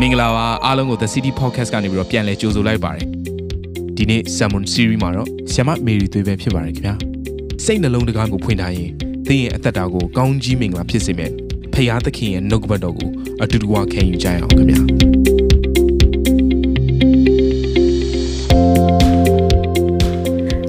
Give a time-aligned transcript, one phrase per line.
[0.00, 3.06] မင်္ဂလာပါအားလုံးကို The City Podcast ကနေပြီးတော့ပြန်လည်ကြိုဆိုလိုက်ပါတယ်
[3.96, 6.94] ဒီနေ့ Salmon Series မှာတော့ဆ iam မေရီသွေးပဲဖြစ်ပါတယ်ခင်ဗျာ
[7.64, 8.90] စိတ်နှလုံးတကားကိုဖွင့်ထားရင်
[9.28, 11.32] သင်ရဲ့အသက်တာကိုကောင်းကြီးမင်္ဂလာဖြစ်စေမယ်
[11.72, 13.10] ဖရာသခင်ရဲ့နှုတ်ကပတ်တော်ကို
[13.42, 14.80] အတူတူဝခံယူကြရအောင်ခင်ဗျာ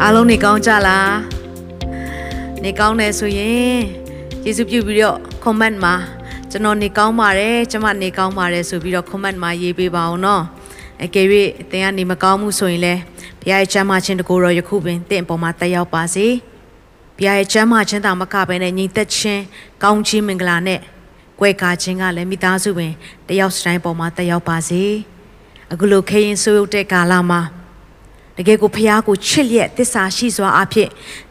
[0.02, 1.14] အားလုံးနေကောင်းကြလား
[2.64, 3.80] နေကောင်းတယ်ဆိုရင်
[4.46, 5.96] ယေရှုပြုပြီးတော့ comment မှာ
[6.54, 10.44] ကျွန်တော်နေကောင်းပါတယ်ကျွန်မနေကောင်းပါတယ်ဆိုပြီးတော့ comment မှာရေးပေးပါအောင်နော်
[11.04, 11.28] အကယ်၍
[11.72, 13.00] သင်ကနေမကောင်းမှုဆိုရင်လည်း
[13.42, 16.28] ဘုရားရဲ့ချမ်းသာခြင်းတကူတော်ယခုပင်သင်အပေါ်မှာတက်ရောက်ပါစေ
[17.18, 19.42] ဘုရားရဲ့ချမ်းသာခြင်းသာမကဘဲနဲ့ညီသက်ခြင်း
[19.84, 20.80] ကောင်းခြင်းမင်္ဂလာနဲ့
[21.40, 22.92] ကွယ်ကာခြင်းကလည်းမိသားစုပင်
[23.28, 24.82] တယောက်စတိုင်းပေါ်မှာတက်ရောက်ပါစေ
[25.72, 27.42] အခုလိုခေရင်ဆိုးရုပ်တဲ့ကာလမှာ
[28.39, 30.89] တကယ်ကိုဖះကိုချစ်လျက်တစ္ဆာရှိစွာအဖြစ်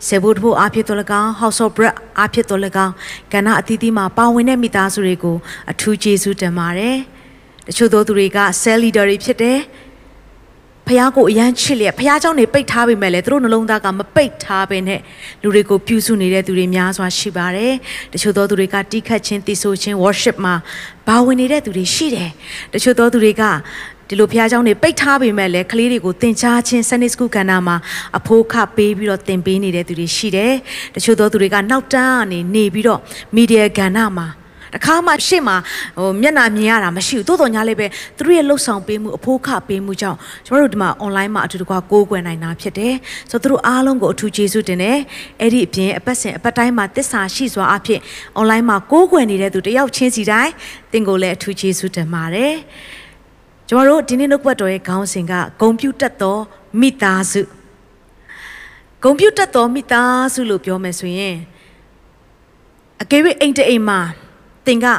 [0.08, 2.94] ဆေဘုဒ္ဓဘုအဖြစ်တော်၎င်း House of Bread အဖြစ်တော်၎င်း
[3.34, 5.38] ကဏ္ဍအသီးသီးမှာပါဝင်တဲ့မိသားစုတွေကို
[5.72, 6.98] အထူးကျေးဇူးတင်ပါတယ်။
[7.67, 9.60] တချို့သောသူတွေက cell leader တွေဖြစ်တယ်။
[10.88, 15.01] ဖះကိုအရန်ချစ်လျက်ဖះเจ้าနေပိတ်ထားပေမဲ့လည်းသူတို့နှလုံးသားကမပိတ်ထားပဲနဲ့
[15.41, 17.74] လူတွေကိုပြုစုနေတဲ့သူတွေများစွာရှိပါတယ်။
[18.13, 20.55] တချို့သောသူတွေကတီးခတ်ခြင်းတည်ဆိုခြင်း worship မှာ
[21.07, 22.32] ပါဝင်နေတဲ့သူတွေရှိတယ်။
[22.74, 23.43] တချို့သောသူတွေက
[24.10, 27.76] ဒီလိုဖះเจ้าနေပိတ်ထားပေမဲ့လည်းကလေးတွေကိုသင်ကြားခြင်း Sunday School ကဏ္ဍမှာ
[28.18, 30.54] အဖိုးခပေးပြီးတော့သင်ပေးနေတဲ့သူတွေရှိတယ်။
[30.96, 32.99] တချို့သောသူတွေကနောက်တန်းကနေနေပြီးတော့
[33.35, 34.27] media ကဏ္ဍမှာ
[34.76, 35.57] တခါမှရှေ့မှာ
[35.98, 42.93] ဟိုမျက်နှာမြင်ရတာမရှိဘူးတိုးတော်ညာလေးပဲသူတို့ရဲ့လှုပ်ဆောင်ပေးမှုအဖိုးခပေးမှုကြောင့်ကျွန်တော်တို့ဒီမှာ online မှာအတူတကွာကိုးကွယ်နိုင်တာဖြစ်တယ်
[43.32, 44.98] ဆိုတော့သူတို့အားလုံးကိုအထူးကျေးဇူးတင်တယ်
[45.41, 47.99] အဲ့ဒီအပြင်အပတ်စဉ်အပတ်တိုင်းမှာတစ္ဆာရှိစွာအဖြစ်
[48.40, 50.51] online မှာကိုးကွယ်နေတဲ့သူတယောက်ချင်းစီတိုင်း
[50.91, 52.54] သင်ကိုလည်းအထူးကျေးဇူးတင်ပါတယ်
[53.73, 56.37] ကျမတို့ဒီနေ့နှုတ်ပတ်တော်ရဲ့ခေါင်းစဉ်ကဂုံပြူတက်သော
[56.80, 57.43] မိသားစု
[59.02, 61.37] ဂုံပြူတက်သောမိသားစုလို့ပြောမယ်ဆိုရင်
[63.02, 64.00] အကယ်၍အိမ်တအိမ်မှာ
[64.66, 64.91] သင်ကဧ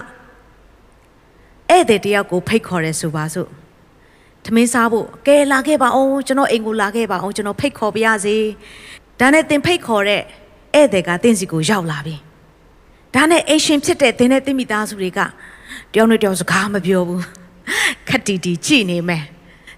[1.76, 3.50] ည့်သည်တယောက်ကိုဖိတ်ခေါ်ရဲဆိုပါစို့
[4.46, 8.36] ထမင်းစားဖို့ကဲလာခဲ့ပါအောင်ကျွန်တော်အိမ်ကိုလာခဲ့ပါအောင်ကျွန်တော်ဖိတ်ခေါ်ပါရစေ
[9.20, 10.22] ဒါနဲ့သင်ဖိတ်ခေါ်တဲ့
[10.76, 12.16] ဧည့်သည်ကသင်စီကိုရောက်လာပြီ
[13.16, 15.20] ဒါနဲ့အိမ်ရှင်ဖြစ်တဲ့သင်နဲ့သင်မိသားစုတွေက
[15.94, 17.41] တယောက်နဲ့တယောက်စကားမပြောဘူး
[18.08, 19.24] ခက်တီတီကြည့်နေမယ်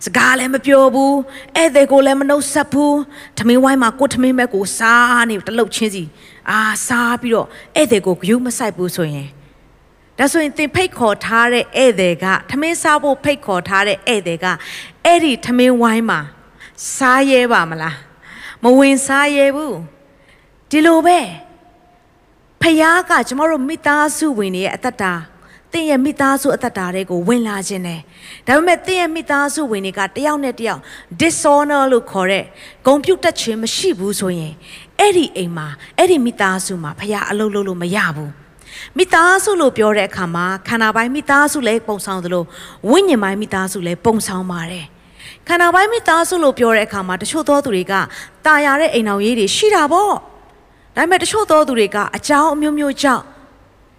[0.06, 1.16] စကားလည်းမပြောဘူး
[1.56, 2.98] ဧည့်သည်ကိုလည်းမနှုတ်ဆက်ဘူး
[3.38, 6.04] ထမင်းဝိုင်းမှာကိုထမင်းမဲ့ကိုစားနေတလုတ်ချင်းစီ
[6.50, 9.30] အာစားပြီးတော့ဧည့်သည်ကိုဂယုမဆိုင်ဘူးဆိုရင်
[10.18, 14.46] ဒါဆိုရင်သင်ဖိတ်ခေါ်ထားတဲ့ဧည့်သည်ကထမင်းစားဖို့ဖိတ်ခေါ်ထားတဲ့ဧည့်သည်က
[15.06, 16.20] အဲ့ဒီထမင်းဝိုင်းမှာ
[16.96, 17.98] စားရဲပါမလား
[18.64, 19.78] မဝင်စားရဲဘူး
[20.70, 21.20] ဒီလိုပဲ
[22.62, 25.14] ဖခင်ကကျမတို့မိသားစုဝင်တွေရဲ့အသက်တာ
[25.74, 28.02] သင်ရဲ့မိသားစုအသက်တာတွေကိုဝင်လာခြင်းတယ်
[28.48, 30.82] ဒါပေမဲ့သင်ရဲ့မိသားစုဝင်တွေကတယောက်နဲ့တယောက်
[31.20, 32.46] dishonor လို့ခေါ်တဲ့
[32.86, 34.54] ဂုံပြူတက်ခြင်းမရှိဘူးဆိုရင်
[35.00, 35.68] အဲ့ဒီအိမ်မှာ
[35.98, 38.32] အဲ့ဒီမိသားစုမှာဖခင်အလုပ်လုပ်လို့မရဘူး
[38.98, 42.44] မိသားစုလို့ပြောတဲ့အခါမှာခန္ဓာပိုင်းမိသားစုလည်းပုံဆောင်သလို
[42.90, 44.86] ဝိညာဉ်ပိုင်းမိသားစုလည်းပုံဆောင်ပါတယ်
[45.48, 47.94] ခန္ဓာပိုင်းမိသားစုလို့ပြောတဲ့အခါမှာတချို့သောသူတွေက
[48.46, 50.18] တာယာတဲ့အိမ်အောင်ရေးတွေရှိတာပေါ့ဒါ
[50.96, 53.24] ပေမဲ့တချို့သောသူတွေကအကြောင်းအမျိုးမျိုးကြောင့်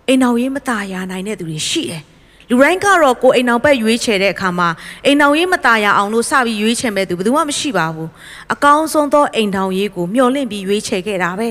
[0.08, 2.04] အိမ်အောင်ရေးမตายရနိုင်တဲ့သူတွေရှိတယ်
[2.50, 4.70] လူတိုင်းကတော့ကိုအိမ်အောင်ဘက်ရွေးချယ်တဲ့အခါမှာ
[5.06, 8.10] အိမ်အောင်ရေးမตายရအောင်လို့စပြီးရွေးချယ်မဲ့သူဘယ်သူမှမရှိပါဘူး
[8.54, 11.50] အကောင်းဆုံးသောအိမ်အောင်ရေးကိုမျှော်လင့်ပြီးရွေးချယ်ခဲ့တာပဲ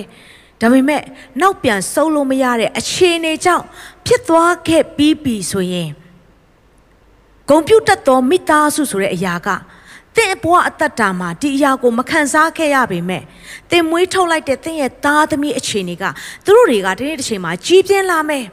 [0.61, 1.03] ဒါပေမဲ့
[1.41, 3.65] နောက်ပြန်စုံလို့မရတဲ့အခြေအနေကြောင့်
[4.06, 5.91] ဖြစ်သွားခဲ့ပြီးပြီဆိုရင်
[7.49, 9.49] ဂုံပြူတက်သောမိသားစုဆိုတဲ့အရာက
[10.18, 13.24] သင်ဘဝအသက်တာမှာဒီအရာကိုမခံစားခဲ့ရပေမဲ့
[13.72, 16.03] သင်မွေးထုတ်လိုက်တဲ့သင်ရဲ့သားသမီးအခြေအနေက
[16.46, 18.46] သူတို့တွေကဒီနေ့တစ်ချိန်မှာကြီးပြင်းလာမယ်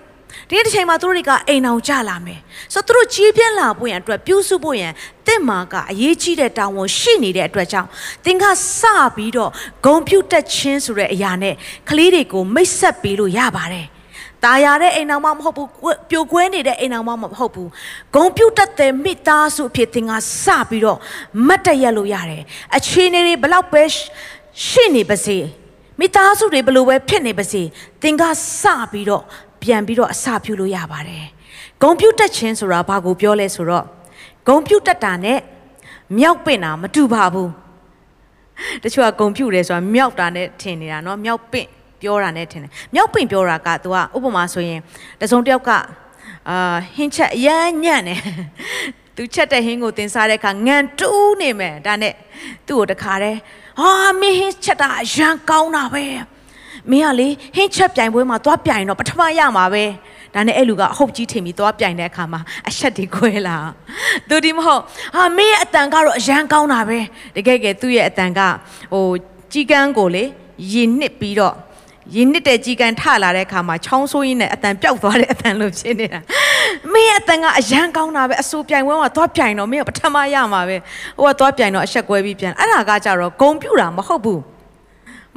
[0.48, 2.40] ဒီနေ့တစ်ချိန်မှာသူတို့တွေကအိမ်အောင်ကြလာမယ်
[2.74, 4.92] ဆိုတော့သူတို့ကြီးပြင်းလာဖို့ရန်အတွက်ပြုစုဖို့ရန်
[5.26, 7.88] သင်မာကအရေးကြီးတဲ့တာဝန်ရှိနေတဲ့အတွက်ကြောင့်
[8.24, 8.44] သင်က
[8.78, 8.82] စ
[9.16, 9.50] ပြီးတော့
[9.86, 11.54] ဂုံပြုတ်တက်ခြင်းဆိုတဲ့အရာနဲ့
[11.90, 13.86] ကလေးတွေကိုမိတ်ဆက်ပေးလို့ရပါတယ်
[14.43, 15.69] ตายရတဲ့အိမ်အောင်မမဟုတ်ဘူး
[16.09, 17.69] ပြိုကွဲနေတဲ့အိမ်အောင်မမဟုတ်ဘူး
[18.15, 20.11] ဂုံပြုတ်တက်တဲ့မိသားစုအဖြစ်သင်က
[20.43, 20.99] စပြီးတော့
[21.47, 22.43] မတ်တရက်လို့ရတယ်
[22.77, 23.83] အခြေအနေတွေဘလောက်ပဲ
[24.67, 25.37] ရှိနေပါစေ
[25.99, 27.61] မိသားစုတွေဘလို့ပဲဖြစ်နေပါစေ
[28.01, 28.23] သင်က
[28.61, 29.23] စပြီးတော့
[29.61, 31.25] ပြန်ပြီးတော့အစပြုလို့ရပါတယ်
[31.81, 33.85] ဂုံပြုတ်တက်ခြင်းဆိုတာဘာကိုပြောလဲဆိုတော့
[34.47, 35.39] ဂုံပြုတ်တက်တာနဲ့
[36.19, 37.51] မြောက်ပင့်တာမတူပါဘူး
[38.83, 41.67] တချို့ကဂုံပြုတ်တယ်ဆိုတာမြောက်တာနဲ့ထင်နေတာเนาะမြောက်ပင့်
[42.02, 44.80] ပြောတာနဲ့ထင်တယ်မြောက်ပင့်ပြောတာက तू ကဥပမာဆိုရင်
[45.20, 45.70] တစုံတစ်ယောက်က
[46.48, 48.20] အာဟင်းချက်အရမ်းညံ့တယ်
[49.16, 52.14] သူချက်တဲ့ဟင်းကိုတင်စားတဲ့အခါငံတူးနေမယ်ဒါနဲ့
[52.66, 53.38] သူ့ကိုတခါတည်း
[53.80, 56.04] ဟာမင်းဟင်းချက်တာအရန်ကောင်းတာပဲ
[56.90, 59.84] မင်းကလေဟင်းချက်ပြိုင်ပွဲမှာသွားပြိုင်တော့ပထမရမှာပဲ
[60.34, 63.56] ဒါနဲ့အဲ့လူကအဟုတ်ကြီးထင်ပြီးသွားပြိုင်တဲ့အခါမှာအဆက်တွေခွဲလာ
[64.28, 64.82] သူဒီမဟုတ်
[65.16, 66.98] ဟာမင်းရဲ့အတန်ကတော့အရန်ကောင်းတာပဲ
[67.36, 68.40] တကယ်ကဲသူ့ရဲ့အတန်က
[68.92, 69.06] ဟို
[69.52, 70.24] ကြီးကန်းကိုလေ
[70.72, 71.56] ရင်နှစ်ပြီးတော့
[72.14, 76.20] ရင်းနစ်တဲ့ကြီးကန်ထလာတဲ့အခါမှာချောင်းဆိုးရင်းနဲ့အတန်ပျောက်သွားတဲ့အတန်လို့ဖြစ်နေတာ
[76.92, 80.76] မင်းအတန်ကအရန်ကောင်းတာပဲအစိုးပြိုင်ဝဲမှာသွားပြိုင်တော့မင်းကပထမရမှာပဲ
[81.18, 84.42] ဟိုကသွားပြိုင်တော့အဆက်ကွဲပြီးပြန်အဲ့ဒါကကြတော့ဂုံပြူတာမဟုတ်ဘူး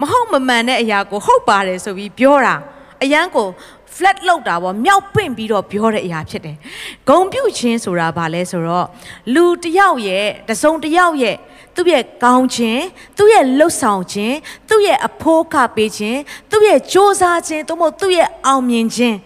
[0.01, 2.55] မဟုတ်မမှန်တဲ့အရာကိုဟုတ်ပါတယ်ဆိုပြီးပြောတာ
[3.03, 3.47] အရန်ကို
[3.95, 6.57] flat လောက်တာပေါ့မြောက်ပင့်ပြီးတော့ပြောတဲ့အရာဖြစ်တယ်။
[7.09, 8.87] ဂုံပြုတ်ခြင်းဆိုတာဘာလဲဆိုတော့
[9.33, 11.35] လူတယောက်ရဲ့တစုံတယောက်ရဲ့
[11.75, 12.83] သူ့ရဲ့ကောင်းခြင်း
[13.17, 14.35] သူ့ရဲ့လှုပ်ဆောင်ခြင်း
[14.69, 16.19] သူ့ရဲ့အဖိုးခပေးခြင်း
[16.51, 19.17] သူ့ရဲ့စ조사ခြင်းသို့မဟုတ်သူ့ရဲ့အောင်မြင်ခြင်း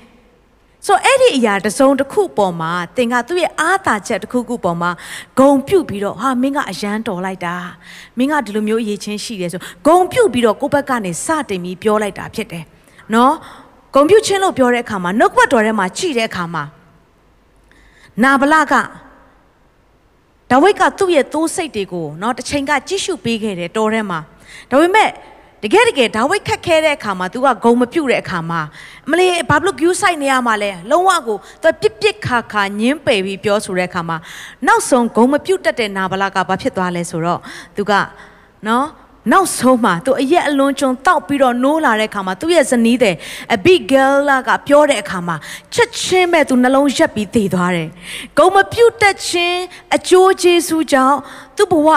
[0.86, 4.92] ဆိုအဲ့ဒီအရာတစုံတစ်ခုပေါ်မှာသင်ကသူ့ရဲ့အားသာချက်တစ်ခုခုပေါ်မှာ
[5.40, 7.56] ဂုံပြုတ်ပြီးတော့ဟာမင်းကအရန်တော်လိုက်တာ
[8.18, 12.64] မင်းကဒီလိုမျိုးအရေးချင်းရှိတယ်ဆိုဂုံပြုတ်ပြီးတော့ကိုယ့်ဘက်ကနေစတင်ပြီးပြောလိုက်တာဖြစ်တယ်
[13.14, 13.34] နော်
[13.96, 16.64] ဂုံပြုတ်ချင်းလို့ပြောတဲ့အခါမှာနှုတ်ဘတ်တော်ထဲမှာကြည့်တဲ့အခါမှာ
[18.24, 18.74] နာဗလက
[20.51, 24.19] ဒါဝိဒ်ကသူ့ရဲ့သိုးစိတ်တွေကိုเนาะတစ်ချိန်ကကြည့်ရှုပေးခဲ့တယ်တော်ထဲမှာ
[24.71, 25.11] ဒါပေမဲ့
[25.63, 28.61] တကယ်တကယ်ဒါဝိဒ်ခက်ခဲတဲ့အခါမှာ तू ကဂုံမပြုတ်တဲ့အခါမှာ
[29.07, 34.17] အမလေးဘာလို့ view site နေရမှာလဲလုံးဝကို तू ပြစ်ပြစ်ခါခါညင်းပယ်ပြီးပြောဆိုတဲ့အခါမှာ
[34.67, 37.41] နောက်ဆုံးဂုံမပြုတ်တတ်တဲ့နာဗလာကဘာဖြစ်သွားလဲဆိုတော့
[37.77, 37.93] तू က
[38.67, 38.87] နော်
[39.32, 43.16] နောက်ဆုံးမှာသူအရက်အလွန်ကျွံတောက်ပြီးတော့နိုးလာတဲ့အခါမှာသူ့ရဲ့ဇနီးတဲ့
[43.56, 45.36] အဘိဂဲလာကပြောတဲ့အခါမှာ
[45.74, 47.90] ချက်ချင်းပဲသူနှလုံးရက်ပြီးတည်သွားတယ်။
[48.38, 49.60] ဂုံမပြုတ်တက်ခြင်း
[49.96, 51.18] အကျိုးကျေးဇူးကြောင့်
[51.58, 51.90] သူ့ဘဝ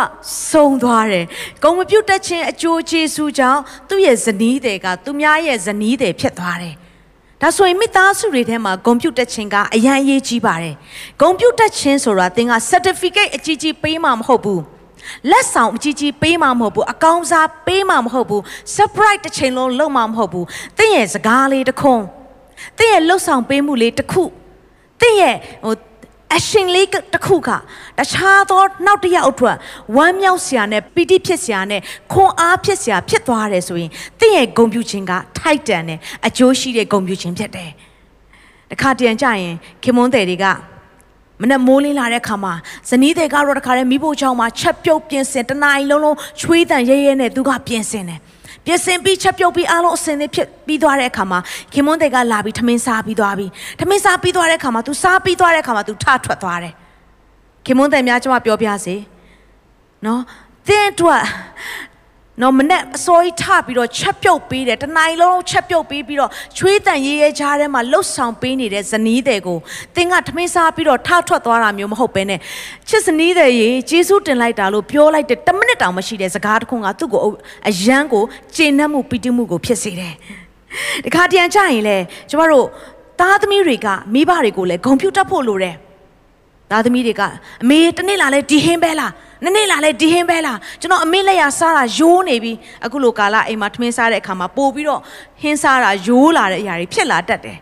[0.51, 1.25] ဆုံးသွားတယ်။
[1.63, 6.75] ဂုံမပြုတ်တက်ခြင်းအကျိုးကျေးဇူးကြောင့်သူ့ရဲ့ဇနီးတွေကသူများရဲ့ဇနီးတွေဖြစ်သွားတယ်။
[7.43, 10.75] ဒါဆိုရင်မိသားစုတွေထဲမှာဂုံပြုတ်တက်ခြင်းကအရန်အရေးကြီးပါတယ်။
[11.21, 14.63] ဂုံပြုတ်တက်ခြင်းဆိုတာသင်က certificate အကြီးကြီးပေးမှာမဟုတ်ဘူး။
[15.31, 18.43] လက်ဆောင်အကြီးကြီးပေးမှာမဟုတ်ဘူးအကောင်းစားပေးမှာမဟုတ်ဘူး
[18.77, 20.47] surprise တစ်ချိန်လုံးလုပ်မှာမဟုတ်ဘူး
[20.79, 22.05] တင့်ရဲ့စကားလေးတစ်ခွန်း
[22.79, 24.23] တင့်ရဲ့လှုပ်ဆောင်ပေးမှုလေးတစ်ခု
[25.01, 25.75] တင့်ရဲ့ဟို
[26.37, 27.51] အရှင်လေးတစ်ခုက
[27.99, 29.57] တခြားသောနောက်တစ်ယောက်အတွက်
[29.97, 31.81] ဝမ်းမြောက်စရာနဲ့ပီတိဖြစ်စရာနဲ့
[32.13, 37.71] ခွန်အားဖြစ်စရာဖြစ်သွားတယ်ဆိုရင်တင့်ရဲ့ဂုဏ်ပြုခြင်းကထိုက်တန်တယ်အကျိုးရှိတဲ့ဂုဏ်ပြုခြင်းဖြစ်တယ်
[38.71, 40.47] တခါတရံကြရင်ခင်မွန်းတယ်တွေက
[41.43, 42.55] မနဲ့မိုးလင်းလာတဲ့ခါမှာ
[42.91, 48.21] ဇနီးတွေကတော့တခါတည်းမိဖို့ချောင်းမှာချက်ပြုတ်ပြင်ဆင်တနားရီလုံးလုံးချွေးတန်ရဲရဲနဲ့သူကပြင်ဆင်တယ်
[48.67, 51.39] ပြင်ဆင်ပြီးချက်ပြုတ်ပြီးအားလုံးအစင်လေးဖြစ်ပြီးသွားတဲ့အခါမှာ
[51.73, 53.47] ခင်မွန်းတွေကလာပြီးထမင်းစားပြီးသွားပြီ
[53.81, 56.73] ထမင်းစားပြီးသွားတဲ့အခါမှာ तू စားပြီးသွားတဲ့အခါမှာ तू ထထွက်သွားတယ်
[57.67, 58.97] ခင်မွန်းတွေများကျွန်မပြောပြစေ
[60.07, 60.21] နော်
[60.69, 61.23] တင်းအတွက်
[62.43, 69.59] နော်မနဲ့အစိုးရထပြီးတော့ချက်ပြုတ်ပေးတယ်တနိုင်လုံးချက်ပြုတ်ပေးပြီးတော့ချွေးတန်ရေးရဲချားထဲမှာလှုပ်ဆောင်ပေးနေတဲ့ဇနီးတွေကို
[69.97, 72.39] တင်းကထမင်းစားပြီးတော့ထထွက်သွားတာမျိုးမဟုတ်ပဲနဲ့
[72.89, 77.21] ချစ်ဇနီးတွေရေဂျေစုတင်လိုက်တာလို့ပြောလိုက်တဲ့10မိနစ်တောင်မရှိတဲ့စကားတစ်ခုကသူ့ကို
[77.69, 78.25] အယမ်းကို
[78.57, 80.15] ကျေနပ်မှုပီတိမှုကိုဖြစ်စေတယ်
[81.05, 81.97] ဒီခါတရံကြရင်လေ
[82.31, 82.67] ကျမတို့
[83.21, 85.77] သားသမီးတွေကမိဘတွေကိုလည်းဂုံပြူတတ်ဖို့လိုတယ်
[86.71, 87.23] သားသမီးတွေက
[87.63, 89.13] အမေတနေ့လာလဲဒီဟင်းပဲလား
[89.45, 92.53] နနေ့လာလဲဒီဟင်းပဲလားကျွန်တော်အမေလက်ရစားတာယိုးနေပြီ
[92.85, 95.01] အခုလိုကာလအိမ်မှာထမင်းစားတဲ့အခါမှာပို့ပြီးတော့
[95.43, 97.59] ဟင်းစားတာယိုးလာတဲ့အရာတွေဖြစ်လာတတ်တယ်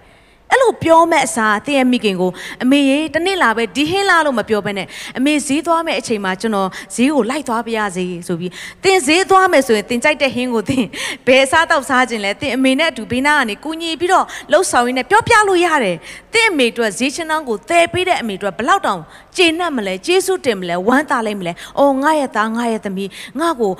[0.52, 2.30] အဲ့လိုပြောမဲ့အစားတည့်ရဲ့မိခင်ကို
[2.62, 4.86] အမေရေတနေ့လာပဲဒီဟင်းလာလို့မပြောဘဲနဲ့
[5.18, 8.52] အမေဈေးသွားမဲ့အချိန်မှာကျွန်တော်ဈေးကိုလိုက်သွားပြရစေဆိုပြီး
[8.84, 10.84] တင်ဈေးသွားမယ်ဆိုရင်တင်ကြိုက်တဲ့ဟင်းကိုတင်
[11.26, 15.96] ဘယ်စားတော့စားခြင်းလဲတင်အမေနဲ့အတူဘေးနားကနေကူညီပြီးတော့လှုပ်ဆောင်ရင်းနဲ့ပြောပြလို့ရတယ်
[16.34, 19.00] တင်အမေတို့ဈေးချင်းတောင်းကိုသယ်ပေးတဲ့အမေတို့ဘလောက်တောင်
[19.36, 23.10] ကျေနပ်မလဲကျေးဇူးတင်မလဲဝမ်းသာလိုက်မလဲအော်ငါရဲ့သားငါရဲ့သမီး
[23.40, 23.72] ငါ့ကို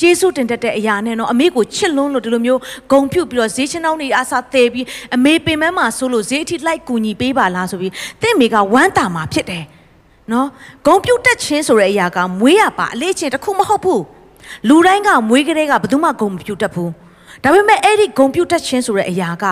[0.00, 2.60] ကျေးဇူးတင်တတ်တဲ့အရာနဲ့နော်အမေကိုချစ်လွန်းလို့ဒီလိုမျိုး
[2.92, 9.64] ဂုံပြုတ်ပြီးတော့ဈေးချင်းတောင်းနေအားစားသယ်ပြီးအမေပင်မမှာဆိုလို့ဈေးအထိလိုက်ကူညီပေးပါလားဆိုပြီးတင့်မိကဝမ်းတာမှာဖြစ်တယ်
[10.32, 10.48] နော်
[10.86, 14.02] ဂုံပြုတ်တက်ခြင်းဆိုတဲ့အရာကမွေးရပါအလေးချင်းတစ်ခုမဟုတ်ဘူး
[14.68, 16.90] လူတိုင်းကမွေးကလေးကဘယ်သူမှဂုံမပြုတ်တတ်ဘူး
[17.46, 19.44] ဒါပေမဲ့အဲ့ဒီဂုံပြုတ်တက်ခြင်းဆိုတဲ့အရာက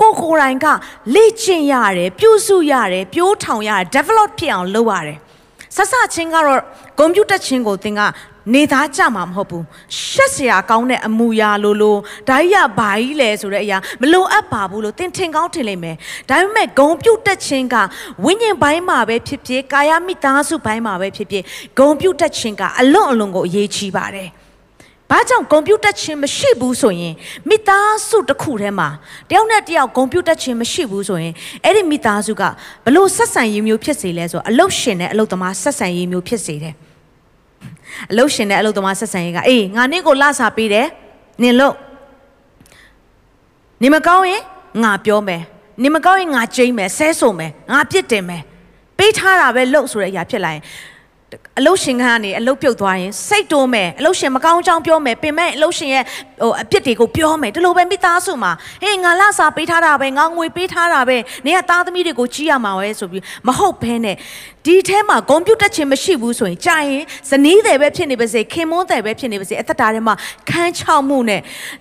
[0.00, 0.66] ကိုကိုယ်တိုင်က
[1.14, 5.18] လေ့ကျင့်ရတယ်ပြုစုရတယ်ပြိုးထောင်ရတယ် develop ဖြစ်အောင်လုပ်ရတယ်
[5.76, 6.60] ဆက်စချင်းကတော့
[6.98, 8.00] ဂုံပြုတ်တက်ခြင်းကိုသင်က
[8.54, 9.64] နေသားကြမှာမဟုတ်ဘူး
[10.10, 11.96] ရှက်စရာကောင်းတဲ့အမူအရာလိုလို
[12.28, 15.96] ဒါကြီးကဘာကြီးလဲဆိုတဲ့အရာမလိုအပ်ပါဘူးလို့သင်ထင်ကောင်းထင်လိမ့်မယ်
[16.28, 17.76] ဒါပေမဲ့ဂုံပြုတ်တက်ခြင်းက
[18.24, 21.44] ဝိညာဉ်ပိုင်းမှာပဲဖြစ်ဖြစ်ကာယမိသားစုပိုင်းမှာပဲဖြစ်ဖြစ်
[21.78, 24.30] ဂုံပြုတ်တက်ခြင်းကအလွန်အလွန်ကိုအရေးကြီးပါတယ်
[25.10, 27.14] ဘာကြောင့်ကွန်ပျူတာချင်းမရှိဘူးဆိုရင်
[27.48, 28.88] မိသားစုတစ်ခုထဲမှာ
[29.30, 31.34] တယောက်နဲ့တယောက်ကွန်ပျူတာချင်းမရှိဘူးဆိုရင်
[31.64, 32.42] အဲ့ဒီမိသားစုက
[32.84, 36.74] ဘလို့ဆက်ဆံရေးမျိုးဖြစ်စေလဲဆိုတော့အလုတ်ရှင်နဲ့အလုတ်သမားဆက်ဆံရေးမျိုးဖြစ်စေတယ်
[38.10, 40.86] အလုတ်ရှင်နဲ့အလုတ်သမားဆက်ဆံရေးကအေးငါနင့်ကိုလစာပေးတယ်
[41.42, 41.74] နင်လို့
[43.82, 44.42] နေမကောင်းရင်
[44.84, 45.42] ငါပြောမယ်
[45.82, 48.42] နေမကောင်းရင်ငါကြိမ့်မယ်ဆဲဆိုမယ်ငါပြစ်တင်မယ်
[48.98, 50.62] ပေးထားတာပဲလို့ဆိုတဲ့အရာဖြစ်လာရင်
[51.58, 56.04] အလုတ်ရှင်ကနေအလုတ်ပြုတ်သွားရင်စိတ်တိုးမယ်အလုတ်ရှင်မကောင်းကြောင်းပြောမယ်ပင်မဲ့အလုတ်ရှင်ရဲ့
[56.42, 58.52] ဟိုအပြစ်တွေကိုပြောမယ်ဒီလိုပဲမိသားစုမှာ
[58.82, 61.16] ဟေးငါလာစာပေးထားတာပဲငါငွေပေးထားတာပဲ
[61.46, 64.16] နေကသားသမီးတွေကိုကြီးရမှာပဲဆိုပြီးမဟုတ်ဘဲနဲ့
[64.66, 70.14] ဒီထဲမှာဂုံပြူတက်ခြင်းမရှိဘူးဆိုရင်ကြာရင်ဇနီးတယ်ပဲဖြစ်နေပါစေခင်မွန်းတယ်ပဲဖြစ်နေပါစေအသက်တာထဲမှာ
[70.50, 71.40] ခန်းချောက်မှုနဲ့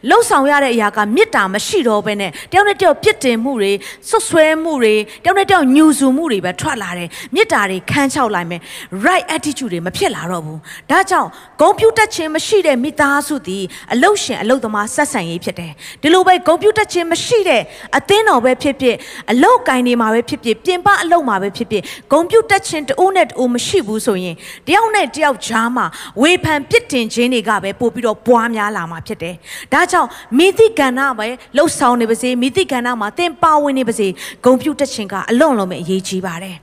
[0.10, 3.72] လှုပ်ဆောင်ရတဲ့အရာကမေတ္တာမရှိတော့ဘဲနဲ့တယောက်နဲ့တယောက်ပြစ်တင်မှုတွေ
[4.10, 8.62] ဆွဆွဲမှုတွေတယောက်နဲ့တယောက်ညှူဆူမှုတွေပဲထွက်လာတယ်မေတ္တာတွေခန်းချောက်လိုက်မယ်
[9.06, 10.60] right attitude တွေမဖြစ်လာတော့ဘူး
[10.92, 11.30] ဒါကြောင့်
[11.62, 15.72] ဂုံပြူတက်ခြင်းမရှိတဲ့မိသားစုသည်အလုတ်ရှင်အလုတ်သမားဆက်ဆံရေးဖြစ်တယ်
[16.02, 17.62] ဒီလိုပဲဂုံပြူတက်ခြင်းမရှိတဲ့
[17.98, 18.96] အသင်းတော်ပဲဖြစ်ဖြစ်
[19.32, 24.36] အလုတ်ကိုင်းနေမှာပဲဖြစ်ဖြစ်ပြင်ပအလုတ်မှာပဲဖြစ်ဖြစ်ဂုံပြူတက်ခြင်းတအိုးနဲ့တအိုးမရှိဘူးဆိုရင်
[24.68, 25.86] တယောက်နဲ့တယောက်ကြားမှာ
[26.22, 29.36] ဝေဖန်ပြစ်တင်ခြင်းတွေကပဲပို့ပြီးတော့ပွားများလာမှာဖြစ်တယ်
[29.74, 34.08] ဒါကြောင့်မိသည့်ကဏ္ဍပဲလှုပ်ဆောင်နေပါစေမိသည့်ကဏ္ဍမှာသင်ပါဝင်နေပါစေ
[34.46, 36.56] ဂုံပြူတက်ခြင်းကအလွန်လုံးပဲအရေးကြီးပါတယ်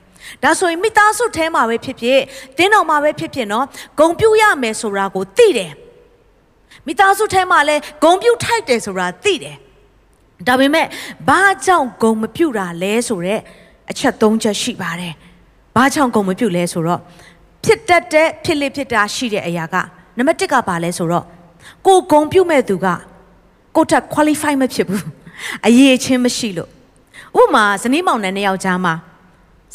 [0.43, 2.19] ဒါဆိုရင်မိသားစုထဲမှာပဲဖြစ်ဖြစ်
[2.57, 3.65] တင်းတော်မှာပဲဖြစ်ဖြစ်နော်
[3.99, 5.71] ဂုံပြူရမယ်ဆိုတာကိုသိတယ်
[6.87, 9.57] မိသားစုထဲမှာလဲဂုံပြူထိုက်တယ်ဆိုတာသိတယ်
[10.47, 10.85] ဒါပေမဲ့
[11.29, 13.41] ဘာကြောင့်ဂုံမပြူတာလဲဆိုတော့
[13.91, 15.13] အချက်၃ချက်ရှိပါတယ်
[15.75, 17.01] ဘာကြောင့်ဂုံမပြူလဲဆိုတော့
[17.63, 19.75] ဖြစ်တတ်တဲ့ဖြစ်လေဖြစ်တာရှိတဲ့အရာက
[20.17, 21.25] နံပါတ်1ကပါလဲဆိုတော့
[21.85, 22.87] ကိုဂုံပြူမဲ့သူက
[23.75, 25.05] ကိုတက် qualify မဖြစ်ဘူး
[25.67, 26.69] အရေးချင်းမရှိလို့
[27.41, 28.93] ဥပမာဇနီးမောင်နှံနှစ်ယောက်ကြားမှာ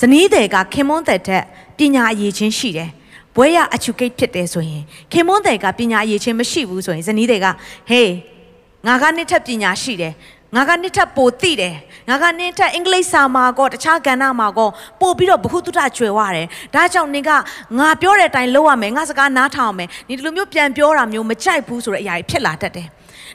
[0.00, 1.44] ဇနီးတဲ့ကခင်မွန်းတဲ့ထက်
[1.78, 2.90] ပညာအရေးချင်းရှိတယ်
[3.37, 4.82] ဘွဲရ educate ဖြစ်တယ်ဆိုရင်
[5.12, 7.47] ခင်မွန်းတဲ့ကပညာအရေးချင်းမရှိဘူးဆိုရင်ဇနီးတဲ့က
[7.90, 8.12] ဟေး
[8.87, 10.14] ငါကနှစ်ထက်ပညာရှိတယ်
[10.56, 11.75] ငါကနှစ်ထပ်ပိုသိတယ်
[12.08, 14.68] ငါကနှစ်ထပ်အင်္ဂလိပ်စာမှာကောတခြားကဏ္ဍမှာကော
[15.00, 17.30] ပို့ပြီးတော့ဘ ഹു တုတကျွယ်ဝတယ်ဒါကြောင့်နင်က
[17.78, 22.87] ငါပြောတဲ့အတိုင်းလုပ်ရမယ်ငါစကားနားထောင်မယ်ဒီလိုမျိုးပြန်ပြောတာမျိုးမကြိုက်ဘူးဆိုတဲ့အရာတွေဖြစ်လာတတ်တယ်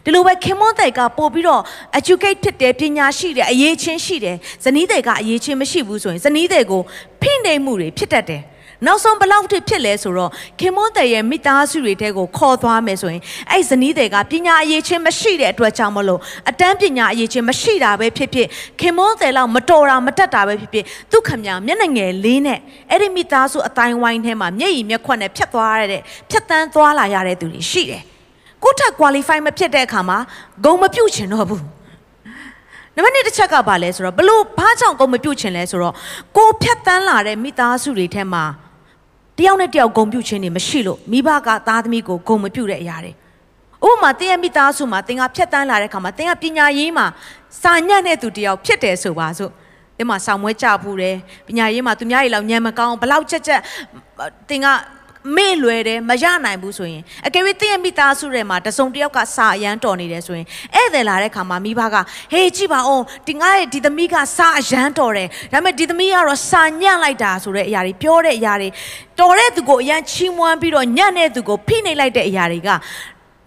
[0.03, 1.61] ဒီလိုပဲခင်မွန်းတိုက်ကပို့ပြီးတော့
[1.99, 6.81] educate ဖြစ်တယ်ပညာရှိတယ်အရေးချင်းရှိတယ်ဇနီးတွေကအရေးချင်းမရှိဘူးဆိုရင်ဇနီးတွေကို
[7.21, 8.41] ဖိနှိပ်မှုတွေဖြစ်တတ်တယ်
[8.85, 13.21] နောက်ဆုံးဘလောက်ထိဖြစ်လဲဆိုတော့ခင်မွန်းတဲ့ရဲ့မိသားစုတွေတဲကိုခေါ်သွားမယ်ဆိုရင်
[13.51, 18.47] အဲ့ဇနီးတွေကပညာအရေးချင်းမရှိတဲ့အတွက်ကြောင့်မလို့အတန်းပညာအရေးချင်းမရှိတာပဲဖြစ်ဖြစ်
[18.79, 22.59] ခင်မွန်းတဲ့လောက်မတော်တာမတက်တာပဲဖြစ်ဖြစ်သူခမမျက်နှာငယ်လေးနဲ့
[22.91, 28.03] အဲ့ဒီမိသားစုအတိုင်းဝိုင်းထဲမှာမျက်ရည်မျက်ခွက်နဲ့ဖြတ်သွားရတဲ့ဖြတ်တန်းသွားလာရတဲ့သူတွေရှိတယ်
[28.63, 30.17] ကိုထက် qualify မဖြစ်တဲ့အခါမှာ
[30.65, 31.63] ဂုံမပြုတ်ချင်တော့ဘူး
[32.95, 35.93] နံပါတ်1တစ်ချက်ကဘာလဲဆိုတော့ဘလို့ဘာကြောင့်ဂုံမပြုတ်ချင်လဲဆိုတော့
[36.37, 38.43] ကိုဖြတ်တန်းလာတဲ့မိသားစုတွေထဲမှာ
[39.37, 43.11] တယောက်နဲ့တယောက်ဂုံပြုတ်ခြင်းတွေမရှိလို့မိဘကသားသမီးကိုဂုံမပြုတ်တဲ့အရာတွေ
[43.89, 47.05] ဥပမာတင်းရဲ့မိသားစုမှာတင်းကဖြတ်တန်းလာတဲ့ခါမှာတင်းကပညာရေးမှာ
[47.61, 49.51] စာညံ့တဲ့သူတယောက်ဖြစ်တယ်ဆိုပါစို့
[49.97, 51.15] တင်းမှာဆောင်းမွဲကြဘူးတယ်
[51.47, 53.61] ပညာရေးမှာသူများရေလောက်ညံမကောင်းဘလောက်ချက်ချက်
[54.49, 54.67] တင်းက
[55.35, 61.95] မေ့လွယ်တယ်မရနိုင်ဘူးဆိုရင်အကယ်၍တင့်ရဲ့မိသားစုထဲမှာတစုံတစ်ယောက်ကစာအရန်တော်နေတယ်ဆိုရင်ဧည့်သည်လာတဲ့ခါမှာမိဘက
[62.31, 68.69] ဟေးကြည့်ပါဦးဒီငါရဲ့ဒီသမီးကစာအရန်တော်တယ်ဒါပေမဲ့ဒီသမီးကတော့စာညံ့လိုက်တာဆိုတဲ့အရာတွေပြောတဲ့အရာတွေ
[69.19, 72.69] တော်တဲ့သူကိုအရန်ချီးမွမ်းပြီးတော့ညံ့တဲ့သူကိုဖိနှိပ်လိုက်တဲ့အရာတွေက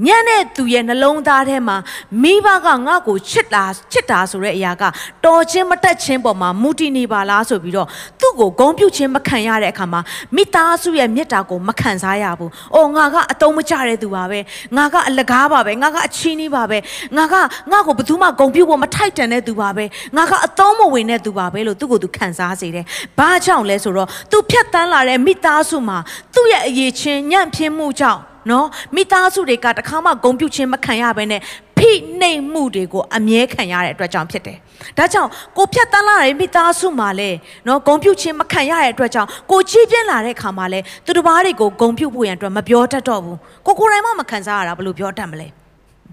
[0.04, 1.76] ညံ့တဲ့သူရဲ့နှလုံးသားထဲမှာ
[2.22, 4.84] မိဘကငါ့ကိုချစ်တာချစ်တာဆိုတဲ့အရာက
[5.24, 7.88] တော်ချင်းမတက်ချင်းပေါ်မှာမူတည်နေပါလားဆိုပြီးတော့
[8.20, 10.00] သူ့ကိုဂုံပြုတ်ချင်းမခံရတဲ့အခါမှာ
[10.36, 14.38] မိသားစုရဲ့မေတ္တာကိုမခံစားရဘူး။အော်ငါကအတုံးမကျတဲ့သူပါပဲ။
[14.76, 16.78] ငါကအလကားပါပဲ။ငါကအချီးနှီးပါပဲ။
[17.16, 17.34] ငါက
[17.72, 19.84] ငါ့ကိုဘယ်သူမှဂုံပြုတ်ဖို့မထိုက်တန်တဲ့သူပါပဲ။
[20.16, 22.84] ငါကအတုံးမဝင်တဲ့သူပါပဲလို့သူ့ကိုသူခံစားစေတယ်။
[23.18, 25.98] ဘာကြောင့်လဲဆိုတော့သူဖြတ်တန်းလာတဲ့မိသားစုမှာ
[26.34, 31.40] သူ့ရဲ့အရေးချင်းညံ့ဖျင်းမှုကြောင့် နော်မိသားစုတွေကတခါမှဂုံပြုတ်ခြင်းမခံရဘဲနဲ့
[31.78, 34.58] ဖိနှိမ်မှုတွေကိုအမြဲခံရတဲ့အတွက်ကြောင့်ဖြစ်တယ်။
[34.98, 37.36] ဒါကြောင့်ကိုဖြတ်တန်းလာတဲ့မိသားစုမှာလည်း
[37.66, 43.36] နော်ဂုံပြုတ်ခြင်းမခံရတဲ့အတွက်ကြောင့်ကိုချီးပြင်းလာတဲ့ခါမှာလည်းသူတစ်ပါးတွေကိုဂုံပြုတ်ဖို့ရန်အတွက်မပြောတတ်တော့ဘူး။
[43.66, 45.48] ကိုကိုယ်တိုင်မှမခံစားရတာဘယ်လိုပြောတတ်မလဲ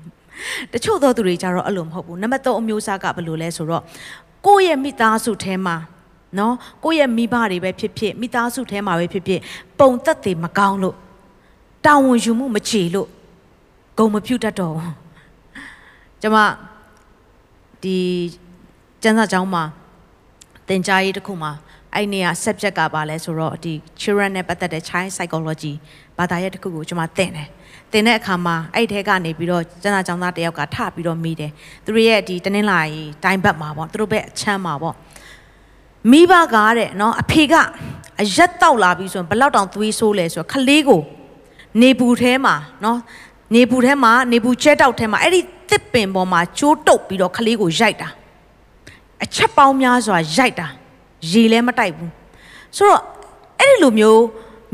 [0.73, 3.83] ။တချို့သောသူတွေကြတော့အဲ့လိုမဟုတ်ဘူး။နံပါတ်3အမျိုးအစားကဘယ်လိုလဲဆိုတော့
[4.47, 5.75] ကိုယ့်ရဲ့မိသားစုထဲမှာ
[6.39, 9.39] နော်ကိုယ့်ရဲ့မိဘတွေပဲဖြစ်ဖြစ်မိသားစုထဲမှာပဲဖြစ်ဖြစ်
[9.79, 10.95] ပုံသက်တွေမကောင်းလို့
[11.85, 13.09] တာဝန်ယူမှုမချေလို့
[13.97, 14.95] ဂုံမပြုတ်တတ်တော့ဘူး
[16.21, 16.37] ကျမ
[17.83, 17.97] ဒီ
[19.03, 19.63] ကျန်းစာကျောင်းမှာ
[20.67, 21.51] သင်ကြားရေးတစ်ခုမှာ
[21.93, 25.73] အဲ့နေရာ subject ကပါလဲဆိုတော့ဒီ children နဲ့ပတ်သက်တဲ့ child psychology
[26.17, 27.49] ဘာသာရပ်တစ်ခုကိုကျမသင်တယ်
[27.91, 31.51] သင်တဲ့အခါမှာအဲ့ထဲကနေပြီးတော့ကျန်းစာကျောင်းသားတယောက်ကထပြီးတော့မိတယ်
[31.85, 34.95] သူတို့ရဲ့ဒီတနင်္လာရီတိုင်းဘက်မှာပေါ့သူတို့ဘက်အချမ်းမှာပေါ့
[36.11, 37.53] မိဘကတဲ့နော်အဖေက
[38.21, 41.01] အရက်တောက်လာပြီးဆိုရင်ဘလောက်တောင်သွေးဆိုးလဲဆိုတော့ခလေးကို
[41.81, 42.99] နေပူထဲမှာနော်
[43.55, 48.09] နေပူထဲမှာနေပူကျဲတောက်ထဲမှာအဲ့ဒီတစ်ပင်ပေါ်မှာကျိုးတုပ်ပြီးတော့ခလေးကိုရိုက်တာ
[49.23, 50.67] အချက်ပေါင်းများစွာရိုက်တာ
[51.31, 52.11] ရေလည်းမတိုက်ဘူး
[52.77, 53.01] ဆိုတော့
[53.59, 54.23] အဲ့ဒီလိုမျိုး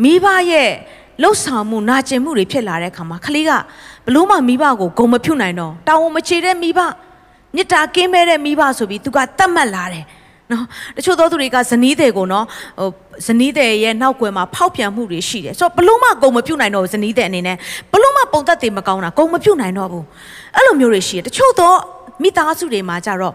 [0.04, 0.72] မိဘရဲ့
[1.22, 3.52] လှုပ်ဆောင်မှုနာကျင်မှုတွေဖြစ်လာတဲ့အခါမှာခလေးက
[4.06, 6.80] ဘလို့မှမိဘကိုဂုံမဖြုတ်နိုင်တော့တောင်းဝမချေတဲ့မိဘ
[7.56, 10.06] မြစ်တာကင်းမဲ့တဲ့မိဘဆိုပြီးသူကတတ်မှတ်လာတယ်
[10.52, 10.66] နော်
[10.98, 12.46] တချို့သောသူတွေကဇနီးတဲ့ကိုနော်
[12.80, 12.90] ဟို
[13.28, 17.58] ဇနီးတဲ့ရဲ့နောက်ွယ်မှာဖောက်ပြန်မှုတွေရှိတယ်ဆိုတော့ဘလို့မှဂုံမပြုတ်နိုင်တော့ဘူးဇနီးတဲ့အနေနဲ့
[17.94, 20.06] ဘလို့မှပုံသက်တွေမကောင်းတာဂုံမပြုတ်နိုင်တော့ဘူး
[20.56, 21.74] အဲ့လိုမျိုးတွေရှိတယ်တချို့သော
[22.24, 23.34] မိသားစုတွေမှာကြတော့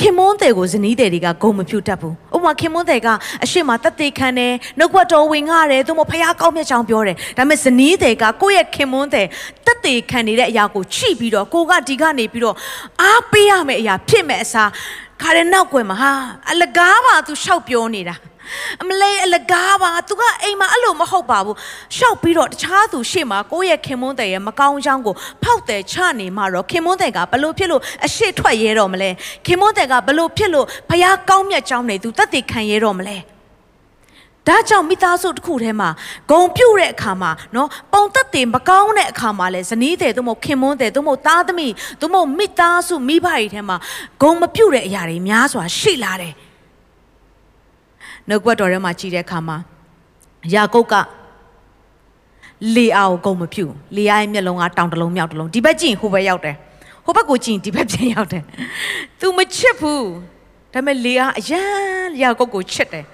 [0.00, 3.08] ခင်မွန်းတဲ့ကိုဇနီးတဲ့တွေကဂုံမပြုတ်တတ်ဘူးဥပမာခင်မွန်းတဲ့က
[3.44, 9.26] အရှိမတက်သေးခံတယ်နှုတ်ဘတ်တော်ဝင်ငှတယ်သူမဖះကောင်းမြတ်ချောင်းပြောတယ်ဒါပေမဲ့ဇနီးတဲ့ကကိုယ့်ရဲ့ခင်မွန်းတဲ့
[9.66, 12.56] တက်သေးခံနေတဲ့အရာကိုချိပြီးတော့ကိုကဒီကနေပြီးတော့
[13.02, 14.70] အားပေးရမယ့်အရာဖြစ်မဲ့အစား
[15.24, 16.12] ခါတဲ့နောက်ွယ်မှာဟာ
[16.52, 18.14] အလကားပါသူရှောက်ပြောနေတာ
[18.82, 21.56] အမလေးအလကားပါသူကအိမ်မှာအဲ့လိုမဟုတ်ပါဘူး
[21.96, 29.10] ရှောက်ပြီးတော့တခြားသူရှေ့မှာကိုယ့်ရဲ့ခင်မွန်းတဲ့ရဲ့မကောင်းချောင်းကိုဖောက်တယ်ချနေမှာတော့ခင်မွန်းတဲ့ကဘလို့ဖြစ်လို့အရှိထွက်ရဲတော့မလဲ
[29.46, 33.16] ခင်မွန်းတဲ့ကဘလို့ဖြစ်လို့ဖះကောင်းမြတ်ချောင်းနေသူတက်တည်ခံရဲတော့မလဲ
[34.48, 35.88] ဒါကြောင့်မိသားစုတစ်ခုထဲမှာ
[36.30, 43.76] ဂုံပြုတ်တဲ့အခါမှာနော်ပုံသက်တွေမကောင်းတဲ့အခါမှာလဲဇနီးတဲ့သို့မဟုတ်ခင်မွန်းတဲ့သို့မဟုတ်သားသမီးသို့မဟုတ်မိသားစုမိဘတွေထဲမှာ
[44.22, 46.34] ဂုံမပြုတ်တဲ့အရာတွေများစွာရှိလာတယ်
[48.28, 49.56] နှုတ်ကပတ်တော်ထဲမှာကြည်တဲ့အခါမှာ
[50.54, 50.94] ယာကုပ်က
[52.76, 56.56] လေအာကိုဂုံမပြုတ်လေအာရဲ့မျက်လုံးကတောင်တလုံးမြောက်တလုံးဒီဘက်ကြည့်ဟိုဘက်ရောက်တယ်
[57.04, 58.42] ဟိုဘက်ကိုကြည့်ဒီဘက်ပြန်ရောက်တယ်
[59.20, 60.06] तू မချစ်ဘူး
[60.72, 63.04] ဒါပေမဲ့လေအာအရန်ယာကုပ်ကိုချစ်တယ်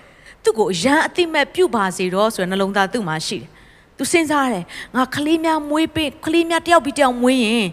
[0.44, 3.49] သူ့ကိုအရန်အတိမဲ့ပြုတ်ပါစေတော့ဆိုတဲ့နှလုံးသားသူ့မှာရှိတယ်
[3.97, 4.64] သူစဉ်းစားတယ်
[4.97, 7.68] ငါကလေးများမွေးပေးကလေးများတယောက်ပြီးတယောက်မွေးရင်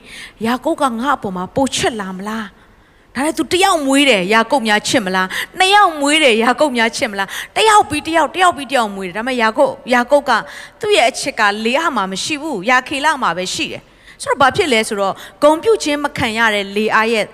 [0.45, 2.47] ယာကုပ်ကငါအပေါ်မှာပိုချစ်လာမလား
[3.15, 5.27] ဒါနဲ့ तू တယောက်မွေးတယ်ယာကုပ်များချစ်မလား
[5.59, 10.31] နှစ်ယောက်မွေးတယ်ယာကုပ်များချစ်မလားတယောက်ပြီးတယောက်တယောက်ပြီးတယောက်မွေးတယ်ဒါပေမဲ့ယာကုပ်ယာကုပ်က
[10.79, 13.81] သူ့ရဲ့အချစ်ကလေးအမှာမရှိဘူးယာခေလမှာပဲရှိတယ်
[14.23, 17.25] ဆိုတော့ဘာဖြစ်လဲဆိုတော့ဂုံပြုတ်ခြင်းမခံရတဲ့လေအားရဲ့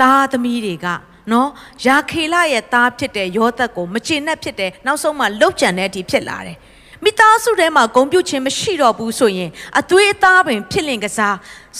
[0.00, 0.86] သားသမီးတွေက
[1.32, 1.48] နော်
[1.86, 6.58] ယာခေလရဲ့သားဖြစ်တဲ့ယောသက်ကိုမကျေနပ်ဖြစ်တဲ့နောက်ဆုံးမှလှုပ်ကြံတဲ့အထိဖြစ်လာတယ်
[7.04, 11.36] မိသားစုထဲမှာဂုံပြုတ်ခြင်းမရှိတော့ဘူးဆိုရင်အသွေးအသားပင်ဖြစ်လင်ကစား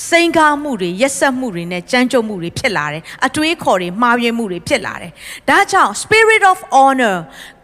[0.09, 5.13] စိန်ကားမှုတွေရက်ဆက်မှုတွေနဲ့ကြမ်းကြုတ်မှုတွေဖြစ်လာတယ်အတွေးခေါ်တွေမှားယွင်းမှုတွေဖြစ်လာတယ်
[5.49, 7.17] ဒါကြောင့် spirit of honor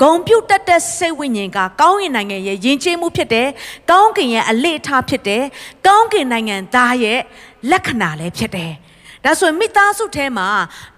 [0.03, 3.49] ဂုံပြုတ်တတ်တဲ့စိတ်ဝိညာဉ်ကကောင်းကင်နိုင်ငံရဲ့ယဉ်ကျေးမှုဖြစ်တယ်
[3.91, 5.43] ကောင်းကင်ရဲ့အလေအထဖြစ်တယ်
[5.87, 7.21] ကောင်းကင်နိုင်ငံသားရဲ့
[7.71, 8.73] လက္ခဏာလည်းဖြစ်တယ်
[9.25, 10.49] ဒါဆိုရင်မိသားစုထဲမှာ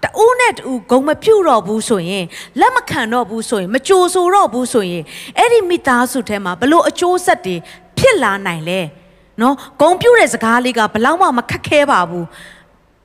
[0.03, 2.25] တဦးနဲ့တူဂုံမပြုတ်တော့ဘူးဆိုရင်
[2.59, 5.03] လက်မခံတော့ဘူးဆိုရင်မကြိုဆိုတော့ဘူးဆိုရင်
[5.37, 7.55] အဲ့ဒီမိသားစုထဲမှာဘလို့အကျိုးဆက်တွေ
[7.97, 8.79] ဖြစ်လာနိုင်လဲ
[9.41, 12.25] နော်ဂုံပြုတ်တဲ့စကားလေးကဘလောက်မှမခက်ခဲပါဘူး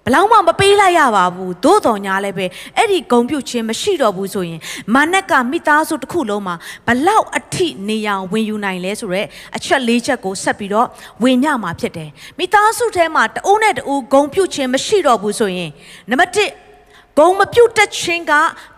[0.07, 4.61] ဘလောက်မှမပေးလိုက်ရပါဘူးသို့တော်ညာလည်းပဲအဲ့ဒီဂုံပြုတ်ခြင်းမရှိတော့ဘူးဆိုရင်
[4.95, 6.55] မာနက်ကမိသားစုတစ်ခုလုံးမှာ
[6.87, 9.27] ဘလောက်အထိနေရန်ဝင်ယူနိုင်လဲဆိုတော့
[9.57, 10.87] အချက်လေးချက်ကိုဆက်ပြီးတော့
[11.23, 15.71] ဝင်ညမှာဖြစ်တယ်မိသားစုထဲမှာတအိုးနဲ့တအိုးဂုံပြုတ်ခြင်းမရှိတော့ဘူးဆိုရင်
[16.11, 18.33] နံပါတ်1ဂုံမပြုတ်တက်ခြင်းက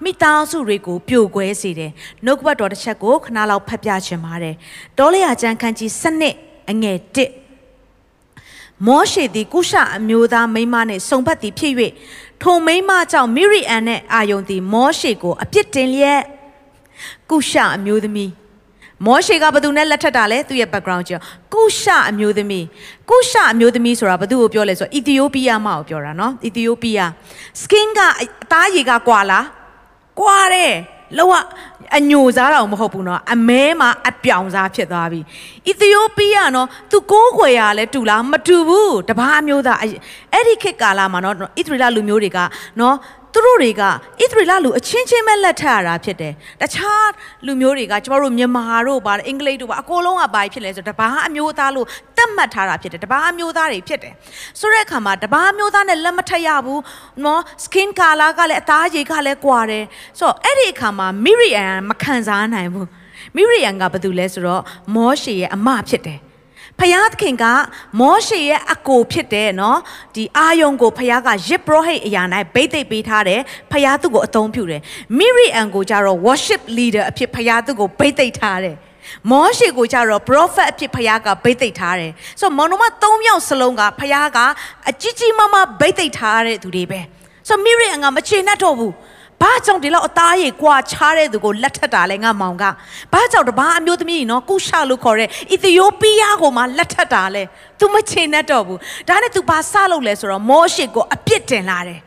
[0.04, 1.90] မိသားစုတွေကိုပြိုကွဲစေတယ်
[2.24, 4.54] နှုတ်ကပတ်တော်တစ်ချက်ကိုခဏလောက်ဖတ်ပြခြင်းပါတယ်
[4.98, 5.90] တောလျာကျမ်းခန်းကြီး
[6.30, 7.41] 7အငယ်1
[8.86, 11.74] မောရှေသည်ကုရှအမျိုးသားမိန်းမနှင့်စုံဘတ်သည်ဖြစ်၍
[12.42, 16.22] ထိုမိန်းမကြောင့်မိရိအန်နှင့်အာယုန်သည်မောရှေကိုအပြစ်တင်လျက်
[17.30, 18.30] ကုရှအမျိုးသမီး
[19.06, 22.66] မောရှေကဘသူနဲ့လက်ထပ်တာလဲသူရဲ့ background ကြောင့်ကုရှအမျိုးသမီး
[23.10, 27.10] ကုရှအမျိုးသမီးဆိုတာဘသူကိုပြောလဲဆိုတော့အီသီယိုးပီးယားမကိုပြောတာနော်အီသီယိုးပီးယား
[27.62, 29.46] skin ကအသားရည်ကကွာလား
[30.20, 30.74] ကွာတယ်
[31.18, 31.34] လောက
[31.96, 35.20] အညိုစားတော့မဟုတ်ဘူးနော်အမဲမှာအပြောင်စားဖြစ်သွားပြီ
[35.68, 39.78] အီသီယိုးပီးယားနော်သူကိုးခွေရလဲတူလားမတူဘူးတပားမျိုးသား
[40.32, 42.38] အဲ့ဒီခေတ်ကာလမှာနော်အီသီရီလာလူမျိုးတွေက
[42.80, 42.94] နော်
[43.32, 43.88] သူတို့တွေကဣ
[44.30, 47.10] သရေလလူအချင်းချင်းပဲလက်ထပ်ရတာဖြစ်တယ်တခြား
[47.46, 54.14] လူမျိုးတွေကကျမတို့မြန်မာတို့ပါအင်္ဂလိပ်တို့ပါအကုန်လုံးကဘာဖြစ်လဲဆိုတပားအမျိုးသားလို့တတ်မှတ်ထားတာဖြစ်တယ်တပားအမျိုးသားတွေဖြစ်တယ်
[54.60, 56.82] ဆိုတဲ့အခါမှာတပားအမျိုးသားနဲ့လက်မထပ်ရဘူး
[57.24, 59.84] နော် skin color ကလည်းအသားရည်ကလည်းကွာတယ်
[60.18, 62.86] ဆိုတော့အဲ့ဒီအခါမှာ Miriam မခံစားနိုင်ဘူး
[63.36, 64.62] Miriam ကဘာတူလဲဆိုတော့
[64.94, 66.20] မောရှေရဲ့အမဖြစ်တယ်
[66.80, 67.44] ဖယားသခင်က
[68.00, 69.78] မောရှေရဲ့အကိုဖြစ်တဲ့နော်
[70.14, 72.22] ဒီအာယုံကိုဖယားကရစ်ပရောဟိတ်အရာ၌
[72.54, 73.40] ဗိသိက်ပေးထားတယ်
[73.72, 74.82] ဖယားသူ့ကိုအသုံးပြုတယ်
[75.18, 78.76] မိရိအန်ကိုကြတော့ worship leader အဖြစ်ဖယားသူ့ကိုဗိသိက်ထားတယ်
[79.30, 84.38] မောရှေကိုကြတော့ prophet အဖြစ်ဖယားကဗိသိက်ထားတယ်ဆိုတော့မောင်နှမ၃ယောက်စလုံးကဖယားက
[84.88, 87.00] အကြီးကြီးမားမားဗိသိက်ထားတဲ့သူတွေပဲ
[87.48, 88.94] ဆိုတော့မိရိအန်ကမချေနှက်တော့ဘူး
[89.42, 92.64] ဘာကြောင့်ဒီလောက်အသားရည်ကွာခြားတဲ့သူကိုလက်ထက်တာလဲငါမောင်က
[93.12, 97.42] ဘာကြောင့်တဘာအမျိုးသမီးနော်ကုရှာလို့ခေါ်တဲ့အီသီယိုးပီးယားကိုမှလက်ထက်တာလဲ
[97.78, 98.78] तू မချေနဲ့တော့ဘူး
[99.08, 102.00] ဒါနဲ့ तू ဘာစလုပ်လဲဆိုတော့မောရှေကိုအပြစ်တင်လာတယ်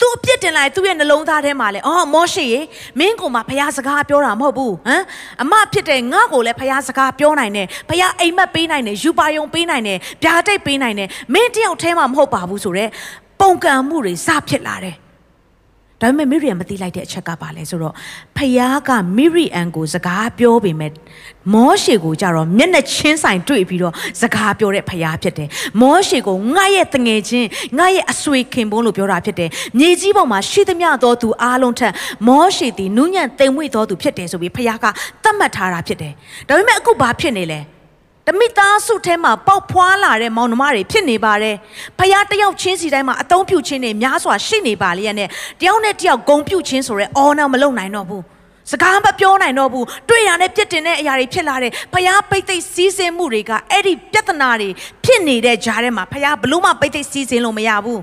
[0.00, 2.60] သူအပြစ်တင်လိုက်သူ့ရဲ့နှလုံးသားထဲမှာလေအော်မောရှေရေ
[2.98, 5.02] မင်းကိုမှဖះစကားပြောတာမဟုတ်ဘူးဟမ်
[5.42, 12.90] အမဖြစ်တဲ့ငါ့ကိုလည်းဖះစကားပြောနိုင်တယ်ဖះအိမ်မက်ပေးနိုင်တယ်ယူပါယုံပေးနိုင်တယ်ဗျာတိတ်ပေးနိုင်တယ်မင်းတယောက်တည်းမှမဟုတ်ပါဘူးဆိုတော့
[13.40, 14.96] ပုံကံမှုတွေစဖြစ်လာတယ်
[16.00, 17.94] ဒါပေမဲ့မိရိယံမသိလိုက်တဲ့အချက်ကပါလဲဆိုတော့
[18.36, 20.92] ဖယားကမိရိယံကိုစကားပြောပေမဲ့
[21.54, 25.48] မောရှေကိုကြတော့မျက်နှာချင်းဆိုင်တွေ့ပြီးတော့စကားပြောတဲ့ဖယားဖြစ်တယ်
[25.80, 31.92] မောရှေကိုငါရဲ့တငယ်ချင်းငါရဲ့အဆွေခင်ပွန်းလို့ပြောတာဖြစ်တယ်မြေကြီးပေါ်မှာရှိသမျှသောသူအားလုံးထက်
[32.28, 34.86] မောရှေသည်နူးညံ့သိမ်မွေ့သောသူဖြစ်တယ်ဆိုပြီးဖယားက
[35.22, 36.12] သတ်မှတ်ထားတာဖြစ်တယ်
[36.48, 37.60] ဒါပေမဲ့အခုဘာဖြစ်နေလဲ
[38.28, 41.56] တမိသားစုထဲမှာပေါက်ဖွာလာတဲ့မောင်နှမတွေဖြစ်နေပါတယ်။
[41.98, 45.28] ဖယားတယောက်ချင်းစီတိုင်းမှာအတုံးပြုချင်းတွေများစွာရှိနေပါလျက်နဲ့
[45.60, 48.22] တယောက်နဲ့တယောက်ဂုံပြုချင်းဆိုရဲအော်နောက်မလုံနိုင်တော့ဘူး။
[48.70, 54.68] စကားမပြောနိုင်တော့ဘူး။တွေ့ရတဲ့ပြစ်တင်တဲ့အရာတွေဖြစ်လာတယ်။ဖယားပိတ်သိမ့်စီးစင်းမှုတွေကအဲ့ဒီပြဿနာတွေ
[55.04, 58.00] ဖြစ်နေတဲ့ကြားထဲမှာဖယားဘလို့မှပိတ်သိမ့်စီးစင်းလို့မရဘူး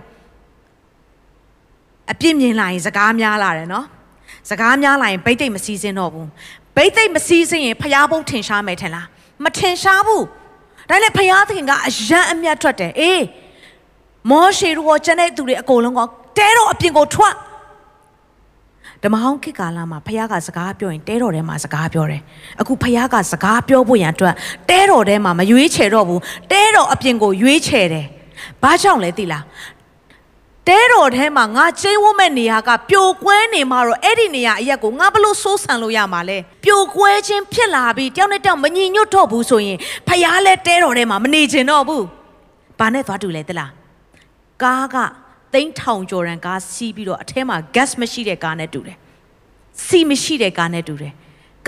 [2.12, 3.86] ။အပြစ်မြင်လာရင်စကားများလာတယ်နော်။
[4.50, 6.28] စကားများလာရင်ပိတ်သိမ့်မစီးစင်းတော့ဘူး။
[6.76, 9.08] ပိတ်သိမ့်မစီးစင်းရင်ဖယားဘုံထင်ရှားမယ်ထင်လား။
[9.44, 10.26] မထင်ရှားဘူး
[10.90, 13.24] ဒါနဲ့ဖယားသခင်ကအယံအမျက်ထွက်တယ်အေး
[14.30, 16.00] မောရှေတို့ကကျန်တဲ့သူတွေအကုန်လုံးက
[16.38, 17.34] တဲတော်အပြင်ကိုထွက်
[19.04, 22.22] ဓမ္မဟောင်းခေတ်ကာလမှာဖယားကစကားပြောရင်တဲတော်ထဲမှာစကားပြောတယ်
[22.62, 24.36] အခုဖယားကစကားပြောဖို့ရန်အတွက်
[24.70, 28.06] တဲတော်ထဲမှာမရွေးချယ်တော့ဘူးတဲတော်အပြင်ကိုရွေးချယ်တယ်
[28.62, 29.44] ဘာကြောင့်လဲသိလား
[30.70, 42.06] တဲတော်ထဲမှာငါကျင်းဝတ်မဲ့နေရာကပျိုကွဲနေမှာတော့အဲ့ဒီနေရာအရက်ကိုငါဘလို့စိုးဆန်လို့ရမှာလဲပျိုကွဲခြင်းဖြစ်လာပြီးတယောက်နဲ့တယောက်မညီညွတ်တော့ဘူးဆိုရင်ဖယားလဲတဲတော်ထဲမှာမနေချင်တော့ဘူး
[42.80, 43.72] ဘာနဲ့သွားတူလဲတလား
[44.64, 44.96] ကားက
[45.54, 48.98] သိန်းထောင်ကျော်ရန်ကားစီးပြီးတော့အထဲမှာ gas မရှိတဲ့ကားနဲ့တူတယ်
[49.86, 51.14] စီမရှိတဲ့ကားနဲ့တူတယ်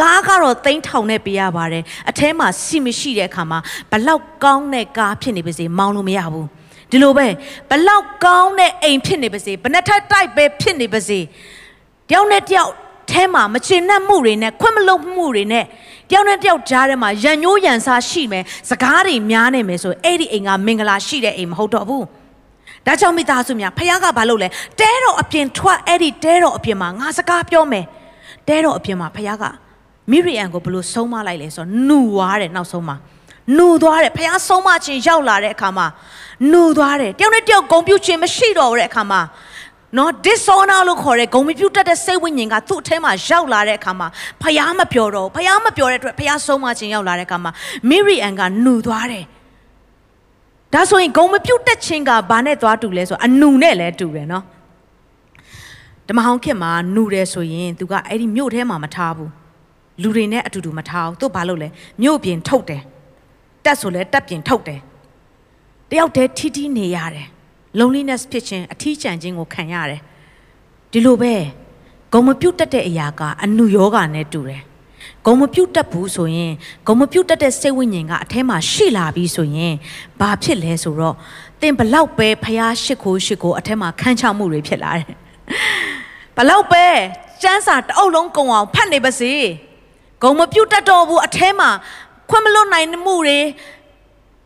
[0.02, 3.60] ကားကတော့သိန်းထောင်နဲ့ပေးရပါတယ်အထဲမှာစီမရှိတဲ့အခါမှာ
[3.92, 6.48] ဘလောက်ကောင်းတဲ့ကားဖြစ်နေပါစေမောင်းလို့မရဘူး
[6.96, 7.28] ဒီလိုပဲ
[7.70, 11.20] ဘလောက်ကောင်းတဲ့အိမ်ဖြစ်နေပါစေဘယ်နှထက်တိုက်ပဲဖြစ်နေပါစေ
[12.10, 12.72] တယောက်နဲ့တယောက်
[13.12, 15.66] ထဲမှာမချင်နှက်မှုတွေနဲ့ခွင့်မလုံမှုတွေနဲ့
[16.10, 22.06] တယောက်နဲ့တယောက်ကြားထဲမှာရန်ညိုးရန်စားရှိမယ်စကားတွေများနေမယ်ဆိုအဲ့ဒီအိမ်ကမင်္ဂလာရှိတဲ့အိမ်မဟုတ်တော့ဘူး
[22.86, 24.48] ဒါကြောင့်မိသားစုများဖခင်ကဘာလုပ်လဲ
[24.80, 27.86] တဲတော်အပြင်ထွက်အဲ့ဒီတဲတော်အပြင်မှာငါစကားပြောမယ်
[28.48, 29.44] တဲတော်အပြင်မှာဖခင်က
[30.12, 32.96] မိရိယန်ကိုဘလို့ဆုံးမလိုက်လဲဆိုတော့နှူသွားတယ်နောက်ဆုံးမှာ
[33.58, 35.88] နှူသွားတယ်ဖခင်ဆုံးမခြင်းရောက်လာတဲ့အခါမှာ
[36.52, 39.22] နှူသွားတယ်တယောက်နဲ့တယောက်ဂုံပြုတ်ခြင်းမရှိတော့တဲ့အခါမှာ
[39.98, 44.08] နော် dishonor လို့ခေါ်တဲ့ဂုံမပြုတ်တတ်တဲ့စိတ်ဝိညာဉ်ကသူ့အထဲမှာရောက်လာတဲ့အခါမှာ
[44.42, 47.52] ဖယားမပြောတော့ဖယားမပြောတဲ့အတွက်ဖယားဆုံးမခြင်းရောက်လာတဲ့အခါမှာ
[47.90, 49.26] မိရိအန်ကနှူသွားတယ်
[50.74, 54.44] ဒါဆိုရင်ဂုံမပြုတ်တက်ခြင်းကဘာနဲ့သွားတူလဲဆိုအနူနဲ့လည်းတူတယ်နော်
[56.08, 59.32] ဓမ္မဟောင်းခေတ်မှာနှူတယ်ဆိုရင်သူကအဲ့ဒီမြို့ထဲမှာမထားဘူး
[60.02, 61.68] လူတွေနဲ့အတူတူမထားဘူးသူဘာလုပ်လဲ
[62.02, 62.82] မြို့ပြင်ထုတ်တယ်
[63.66, 64.82] တက်ဆိုလဲတက်ပြင်ထုတ်တယ်
[65.90, 67.28] တယောက်တည်းထီးထီးနေရတယ်
[67.80, 70.02] loneliness ဖြစ်ခြင်းအထီးကျန်ခြင်းကိုခံရတယ်
[70.92, 71.34] ဒီလိုပဲ
[72.12, 74.62] ဂုံမပြုတ်တက်တဲ့အရာကအနုယောဂနဲ့တူတယ်
[75.26, 76.54] ဂုံမပြုတ်တက်ဘူးဆိုရင်
[76.88, 79.74] ဂုံမပြုတ်တက်တဲ့စိတ်ဝိညာဉ်ကအထဲမှာရှိလာပြီဆိုရင်
[80.20, 81.16] ဘာဖြစ်လဲဆိုတော့
[81.62, 85.08] သင်ဘလောက်ပဲဖျားရှိခိုးရှိခိုးအထဲမှာခန်းချမှုတွေဖြစ်လာတယ်
[86.36, 86.86] ဘလောက်ပဲ
[87.42, 89.34] စမ်းစာတအုပ်လုံးကုံအောင်ဖတ်နေပါစေ
[90.22, 91.70] ဂုံမပြုတ်တက်တော့ဘူးအထဲမှာ
[92.30, 93.40] ခွင့်မလွတ်နိုင်မှုတွေ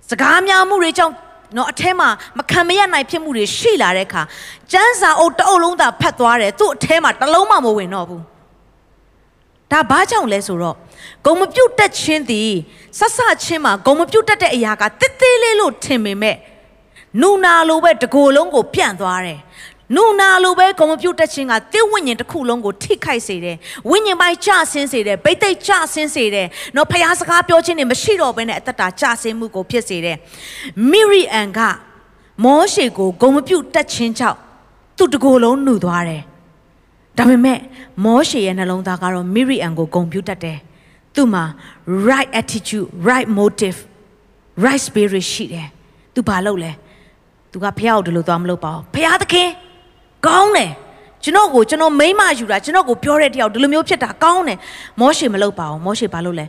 [0.09, 1.13] စကားများမှုတွေကြောင့်
[1.57, 4.21] နော်အထဲမှာမခံမရနိုင်ဖြစ်မှုတွေရှိလာတဲ့အခါ
[4.71, 8.23] ကျန်းစာအုပ်တအုပ်လုံးသာဖတ်သွားတယ်သူ့အထဲမှာတလုံးမှမဝင်တော့ဘူး
[9.71, 10.75] ဒါဘာကြောင့်လဲဆိုတော့
[11.25, 12.51] ဂုံမပြုတ်တက်ခြင်းသည်
[12.99, 16.37] ဆက်ဆချင်းမှာဂုံမပြုတ်တက်တဲ့အရာကတစ်သေးလေးလို့ထင်ပေမဲ့
[17.21, 19.39] နူနာလိုပဲတကိုယ်လုံးကိုပြန့်သွားတယ်
[19.95, 23.55] နုနာလိုပဲကွန်ပျူတာချင်းကတိဝိညာဉ်တစ်ခုလုံးကိုထိခိုက်စေတယ်
[23.89, 30.17] ဝိညာဉ်ပိုင်းကျဆင်းစေတယ်ဗိသိက်ကျဆင်းစေတယ်နော်ဖျားစကားပြောခြင်းတွေမရှိတော့ဘဲနဲ့အသက်တာကျဆင်းမှုကိုဖြစ်စေတယ်
[30.91, 31.59] မိရိအန်က
[32.43, 34.37] မောရှေကိုဂုံမပြုတ်တက်ခြင်းကြောင့်
[34.97, 36.23] သူ့တကိုယ်လုံးနှုတ်သွားတယ်
[37.17, 37.59] ဒါပေမဲ့
[38.05, 40.57] မောရှေရဲ့နှလုံးသားကတော့မိရိအန်ကိုဂုံပြုတ်တက်တယ်
[41.15, 41.43] သူ့မှာ
[42.09, 43.77] right attitude right motive
[44.65, 45.67] right spirit ရှိတယ်
[46.13, 46.71] သူဘာလုပ်လဲ
[47.51, 49.49] သူကဖះကိုဒီလိုသွားမလုပ်ပါဘူးဖះသခင်
[50.27, 50.71] ကောင်းတယ်
[51.23, 54.59] ကျွန်တော်ကိုကျွန်တော်မိမယူတာကျွန်တော်ကိုပြောတဲ့တယောက်ဒီလိုမျိုးဖြစ်တာကောင်းတယ်
[54.99, 56.45] မောရှေမလုပ်ပါဘူးမောရှေဘာလုပ်လဲ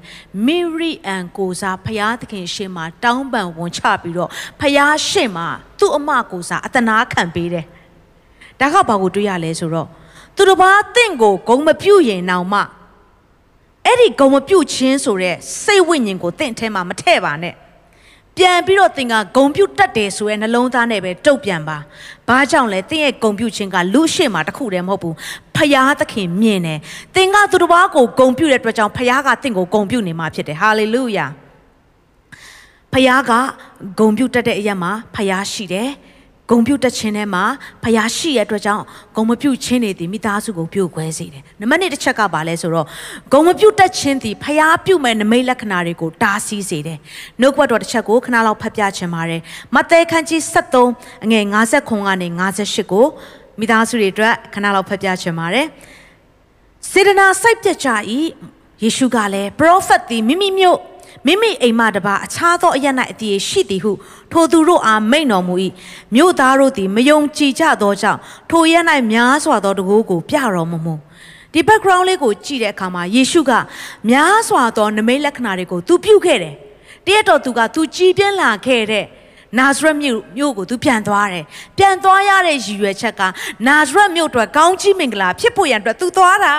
[0.46, 4.30] မိရိအန်ကိုစားဖျားသခင်ရှေ့မှာတောင်းပန်ဝန်ချပြီးတော့
[4.60, 5.46] ဖျားရှေ့မှာ
[5.78, 7.64] သူ့အမကိုစားအတနာခံပေးတယ်
[8.60, 9.88] ဒါကဘာကိုတွေးရလဲဆိုတော့
[10.36, 12.60] သူတစ်ပါးတင့်ကိုဂုံမပြုတ်ရင်တောင်မှ
[13.84, 17.54] အဲ့ဒီဂုံမပြုတ်ခြင်းဆိုတဲ့စိတ်ဝိညာဉ်ကိုတင့်ထဲမှာမထည့်ပါနဲ့
[18.40, 21.78] ပြန်ပြီးတော့သင်ကဂုံပြုတ်တတ်တယ်ဆိုရဲနှလုံးသားနဲ့ပဲတုတ်ပြန်ပါ။
[22.28, 25.14] ဘာကြောင့်လဲသင်ရဲ့ဂုံပြုတ်ခြင်းကလူရှိမှတခုတည်းမဟုတ်ဘူး။
[25.56, 26.78] ဖယားသခင်မြင်တယ်။
[27.14, 31.26] သင်ကသူတစ်ပါးကိုဂုံပြုတ်တဲ့အတွက်ကြောင့်ဖယားကသင်ကိုဂုံပြုတ်နေမှာဖြစ်တယ်။ဟာလေလုယာ။
[32.92, 33.32] ဖယားက
[33.98, 35.90] ဂုံပြုတ်တတ်တဲ့အရာမှာဖယားရှိတယ်။
[36.50, 37.44] ဂုံပြုတ်တက်ခြင်းထဲမှာ
[37.82, 38.84] ဖယားရှိရတဲ့အတွက်ကြောင့်
[39.16, 42.86] ဂုံမပြုတ်ခြင်းတွေဒီမိသားစုကိုပြုတ်ခွဲစေတယ်။နံပါတ်1တစ်ချက်ကပါလဲဆိုတော့
[43.32, 46.98] ဂုံမပြုတ်တက်ခြင်းဒီဖယားပြုတ်မဲ့နမိတ်လက္ခဏာတွေကိုတားဆီးစေတယ်။
[47.40, 49.40] နှုတ်ကပတ်တော်တစ်ချက်ကိုခဏလောက်ဖတ်ပြချင်ပါတယ်။
[49.74, 50.40] မဿဲခန်းကြီး
[50.84, 52.28] 73အငယ်59ကနေ
[52.60, 53.06] 58ကို
[53.60, 55.66] မိသားစုတွေအတွက်ခဏလောက်ဖတ်ပြချင်ပါတယ်
[56.90, 57.88] စေတနာစိုက်ပြတ်ကြ၏
[58.82, 60.78] ယေရှုကလည်းပရောဖက်သည်မိမိမျိုး
[61.26, 63.92] မိမိအိမ်မှတပါအခြားသောအရ၌အတည်ရှိသည်ဟု
[64.32, 65.54] ထိုသူတို့အားမိန့်တော်မူ၏
[66.14, 68.74] မြို့သားတို့သည်မယုံကြည်ကြသောကြောင့်ထိုရ၌
[69.12, 70.94] များစွာသောတကိုးကိုပြတော်မမူ
[71.52, 73.52] ဒီ background လေးကိုကြည့်တဲ့အခါမှာယေရှုက
[74.10, 76.54] များစွာသောနမိတ်လက္ခဏာတွေကိုသူပြုခဲ့တယ်
[77.06, 79.06] တရက်တော်သူကသူကြည်ပြင်းလာခဲ့တဲ့
[79.58, 81.44] နာဇရက်မြို့မြို့ကိုသူပြန်သွားတယ်
[81.78, 83.22] ပြန်သွားရတဲ့ရည်ရွယ်ချက်က
[83.66, 86.54] နာဇရက်မြို့အတွက်ကောင်းချီးမင်္ဂလာဖြစ်ဖို့ရန်အတွက်သူသွားတာ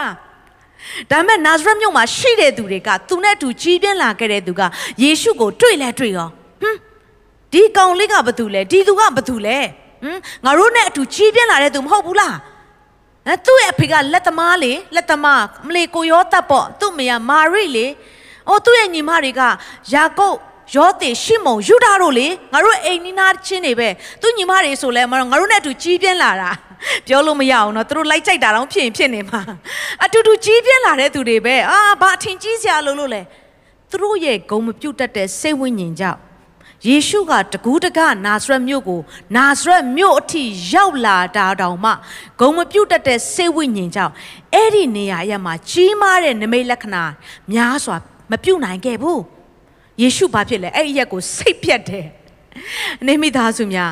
[1.11, 4.61] ဒါပေမဲ့နာဇရက်မြို့မှာရှိတဲ့သူတွေကသူနဲ့အတူကြီးပြင်းလာခဲ့တဲ့သူက
[5.01, 6.29] ယေရှုကိုတွေ့လဲတွေ့ရော
[6.61, 6.77] ဟမ်
[7.53, 9.57] ဒီကောင်လေးကဘာတူလဲဒီသူကဘာတူလဲ
[10.03, 12.35] ဟမ်ငါတို့နဲ့အတူကြီးပြင်းလာတဲ့သူမဟုတ်ဘူးလား
[13.27, 17.87] အဲသူ့ရဲ့အဖေကလက်သမားလေလက်သမားမလေးကိုရောတပ်ပေါ့သူ့မယားမာရိလေ
[18.49, 19.41] အော်သူ့ရဲ့ညီမတွေက
[19.93, 20.37] ယာကုပ်
[20.75, 23.89] ယောသေရှိမုန်ယူဒာတို့လေငါတို့အိမ်နီးနားချင်းတွေပဲ
[24.21, 26.51] သူညီမတွေဆိုလဲမတော့ငါတို့နဲ့အတူကြီးပြင်းလာတာ
[27.07, 29.41] ပြောလို့မရအောင်နော်သူတို့လိုက်ကြိုက်တာတော့ဖြစ်ရင်ဖြစ်နေမှာ
[30.03, 33.21] အတူတူကြီးပြင်းလာတဲ့သူတွေပဲအာဘာအထင်ကြီးစရာလို့လို့လဲ
[33.89, 36.19] သူတို့ရဲ့ဂုံမပြုတ်တတ်တဲ့စိတ်ဝိညာဉ်ကြောင့်
[36.87, 39.01] ယေရှုကတကူးတကနာဇရက်မြို့ကို
[39.35, 41.91] နာဇရက်မြို့အထိရောက်လာတာတောင်မှ
[42.39, 44.13] ဂုံမပြုတ်တတ်တဲ့စိတ်ဝိညာဉ်ကြောင့်
[44.53, 47.03] အဲ့ဒီနေရာရမှာကြီးမားတဲ့နမိတ်လက္ခဏာ
[47.53, 47.97] များစွာ
[48.31, 49.21] မပြုတ်နိုင်ခဲ့ဘူး
[50.01, 52.07] ယေရှုဘာဖြစ်လဲအဲ့ဒီရက်ကိုစိတ်ပြတ်တယ်
[53.07, 53.91] နေမိသားစုများ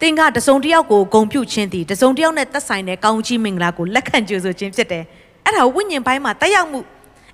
[0.00, 5.04] သင်ကတစုံတစ်ယောက်ကိုဂုံပြုတ်ခြင်းသည်တစုံတစ်ယောက်နဲ့သက်ဆိုင်တဲ့ကောင်းချီးမင်္ဂလာကိုလက်ခံကြိုဆိုခြင်းဖြစ်တယ်
[5.44, 6.80] အဲ့ဒါဝိညာဉ်ပိုင်းမှာတက်ရောက်မှု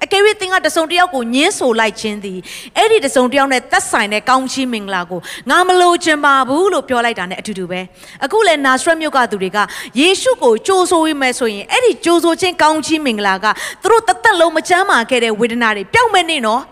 [0.04, 2.38] အကယ်၍သင်ကတစုံတစ်ယောက်ကိုညှင်းဆိုလိုက်ခြင်းသည်
[2.76, 5.20] အဲ့ဒီတစုံတစ်ယောက်နဲ့သက်ဆိုင်တဲ့ကောင်းချီးမင်္ဂလာကို
[5.50, 7.80] ငါမလိုချင်ပါဘူးလို့ပြောလိုက်တာ ਨੇ အတူတူပဲ
[8.24, 9.58] အခုလဲနာဇရက်မြို့ကသူတွေက
[10.00, 13.46] ယေရှုကိုကြိုးဆိုရမယ်ဆိုရင်အဲ့ဒီကြိုးဆိုခြင်းကောင်းချီးမင်္ဂလာက
[13.82, 16.62] သူတို့တသက်လုံးမချမ်းမာခဲ့တဲ့ဝေဒနာတွေပျောက်မဲ့နေနော်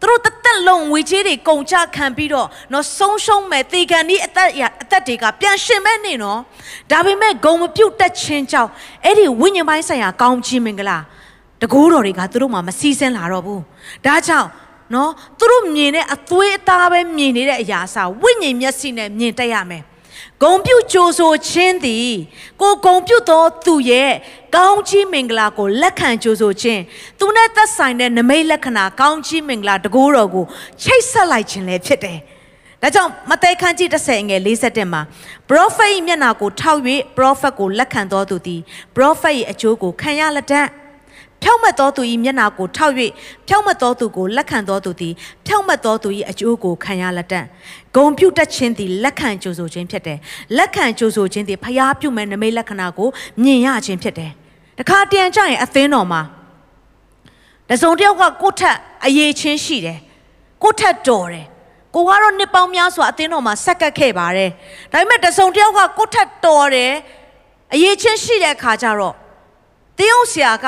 [0.00, 4.48] သူတို့တသက်လုံးဝေချေးတွေကုန်ကြခံပြီးတော့နော်ဆုံးရှုံးမဲ့တေကန်ဒီအသက်
[4.82, 6.38] အသက်တွေကပြန်ရှင်မဲ့နေနော်
[6.90, 8.70] ဒါပေမဲ့ဂုံမပြုတ်တက်ခြင်းကြောင့်
[9.04, 10.98] အဲ့ဒီဝိညာဉ်ပိုင်းဆိုင်ရာကောင်းချီးမင်္ဂလာ
[11.62, 13.62] တကိုးတော်တွေကသူတို့မှမစည်းစင်းလာတော့ဘူး
[14.06, 14.48] ဒါကြောင့်
[14.94, 19.82] နော်သူတို့မြင်တဲ့အသွေးအသားပဲမြင်နေတဲ့အရာအစားဝိညာဉ်မျက်စိနဲ့မြင်တတ်ရမယ်
[20.42, 22.10] ဂုံပြုတ်ကြိုဆိုခြင်းသည်
[22.60, 24.12] ကိုဂုံပြုတ်သောသူရဲ့
[24.56, 26.82] ကောင်းချီးမင်္ဂလာကိုလက်ခံကြိုဆိုခြင်း
[27.18, 30.44] သူနဲ့သက်ဆိုင်တဲ့နမိတ်လက္ခဏာကောင်းချီးမင်္ဂလာတကိုးတော်ကို
[30.82, 32.18] ချိတ်ဆက်လိုက်ခြင်းလည်းဖြစ်တယ်။
[32.82, 35.02] ဒါကြောင့်မဿဲခန်းကြီး30ငယ်47မှာ
[35.48, 36.80] prophet ၏မျက်နာကိုထောက်၍
[37.16, 38.60] prophet ကိုလက်ခံတော်သူသည်
[38.96, 40.68] prophet ၏အကျိုးကိုခံရလက်တတ်။
[41.42, 42.94] ဖြောက်မတ်သောသူ၏မျက်နာကိုထောက်၍
[43.48, 45.14] ဖြောက်မတ်သောသူကိုလက်ခံသောသူသည်
[45.46, 47.40] ဖြောက်မတ်သောသူ၏အကျိုးကိုခံရလက်တံ
[47.96, 50.18] ဂုံပြုတ်တတ်ခြင်းသည်လက်ခံကြိုဆိုခြင်းဖြစ်တယ်
[50.58, 53.08] လက်ခံကြိုဆိုခြင်းသည်ဖျားပြုမဲ့နမိတ်လက္ခဏာကို
[53.42, 54.32] မြင်ရခြင်းဖြစ်တယ်
[54.78, 56.22] တခါတန်ကြရင်အသင်းတော်မှာ
[57.70, 59.98] တစုံတစ်ယောက်ကကိုယ့်ထက်အရေးချင်းရှိတယ်
[60.62, 61.46] ကိုယ့်ထက်တော်တယ်
[61.94, 64.50] ကိုကတော့နှစ်ပေါင်းများစွာအသင်းတော်မှာဆက်ကပ်ခဲ့ပါတယ်
[64.92, 66.92] ဒါပေမဲ့တစုံတစ်ယောက်ကကိုယ့်ထက်တော်တယ်
[67.74, 69.14] အရေးချင်းရှိတဲ့အခါကျတော့
[69.98, 70.66] တင်းအောင်ဆရာက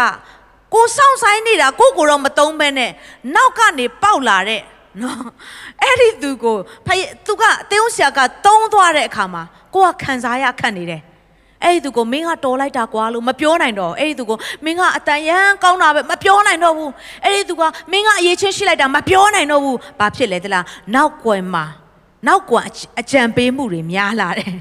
[0.74, 2.90] ကိုစောင့်ဆိုင်နေတာကိုကိုတော့မတုံးပဲနဲ့
[3.34, 4.62] နောက်ကနေပေါက်လာတဲ့
[5.02, 5.22] နော်
[5.82, 6.56] အဲ့ဒီသူကို
[6.86, 9.42] ဖယသူကအသေးဦးဆရာကတုံးသွားတဲ့အခါမှာ
[9.74, 11.02] ကိုကခံစားရခတ်နေတယ်
[11.64, 16.92] အဲ့ဒီသူကိုမင်းကတော်လိုက်တာကွာလို့မပြောနိုင်တော့အဲ့ဒီသူကိုမင်းကအတန်ရန်ကောင်းတာပဲမပြောနိုင်တော့ဘူး
[17.24, 21.64] အဲ့ဒီသူကမင်းကအရေးချင်းရှိလိုက်တာမပြောနိုင်တော့ဘူးဘာဖြစ်လဲတလားနောက်ွယ်မှာ
[22.26, 22.64] နောက်ကွယ်
[23.00, 24.54] အကြံပေးမှုတွေများလာတယ်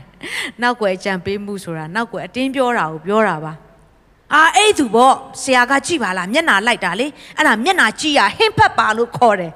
[0.61, 3.53] နောက်ွယ်အကြံပေးမှုဆိုတာနောက်ွယ်အတင်းပြောတာကိုပြောတာပါ
[4.35, 9.51] အာအဲ့သူပေါ့ဆရာကကြည့်ပါလားမျက်နာလိုက်တာလေအဲ့ဒါမျက်နာကြည့်ရဟင်းဖက်ပါလို့ခေါ်တယ်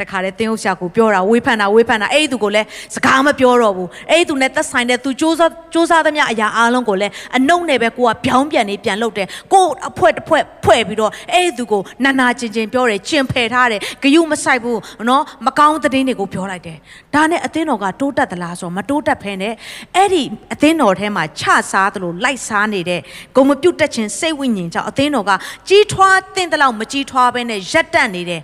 [0.00, 5.42] တခါလေတင်းဟုတ်ဆရာကိုပြောတာဝေးဖန်တာဝေးဖန်တာအဲ့ဒီသူကိုလည်းစကားမပြောတော့ဘူးအဲ့ဒီသူနဲ့သက်ဆိုင်တဲ့သူစ조사စ
[5.74, 16.78] 조사သမျှအရာအားလုံးကိုလည်းအနှုတ်နဲ့ပဲကိုကပြောင်းပြန်နေပြန်လုပ်တယ်ကိုအဖွဲတစ်ဖွဲဖွဲ့ပြီးတော့အဲ့ဒီသူကိုနာနာကျင်ကျင်ပြောတယ်ကျင်ဖယ်ထားတယ်ဂယုမဆိုင်ဘူးနော်မကောင်းတဲ့တင်းတွေကိုပြောလိုက်တယ်
[17.14, 19.54] ဒါနဲ့အသင်းတော်ကတိုးတက်သလားဆိုတော့မတိုးတက်ဖဲနဲ့
[19.96, 20.22] အဲ့ဒီ
[20.52, 23.00] အသင်းတော်ထဲမှာချစားသလိုလိုက်စားနေတဲ့
[23.36, 25.30] ဂုံမပြုတ်တက်ခြင်းစိတ်ဝိညာဉ်ကြောင့်အသင်းတော်က
[25.68, 28.42] ကြီးထွားတဲ့တဲ့လောက်မကြီးထွားဘဲနဲ့ရက်တက်နေတယ်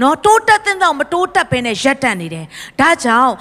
[0.00, 2.46] နော်တိုးတက်တဲ့တော့မတိုးတက်ဘဲနဲ့ရက်တက်နေတယ်
[2.80, 3.32] ဒါကြောင့်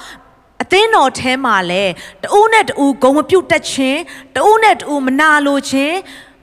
[0.61, 1.83] အသင်းတော်ထဲမှာလဲ
[2.23, 3.99] တူးနဲ့တူးဂုံမပြုတ်တက်ခြင်း
[4.35, 5.97] တူးနဲ့တူးမနာလိုခြင်း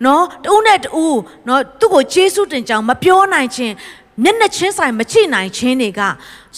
[0.05, 3.75] နော်တူးနဲ့တူးနော်သူ့ကိုကျေးဇူးတင်ကြောင်းမပြောနိုင်ခြင်း
[4.23, 6.01] မျက်နှာချင်းဆိုင်မချိနိုင်ခြင်းတွေက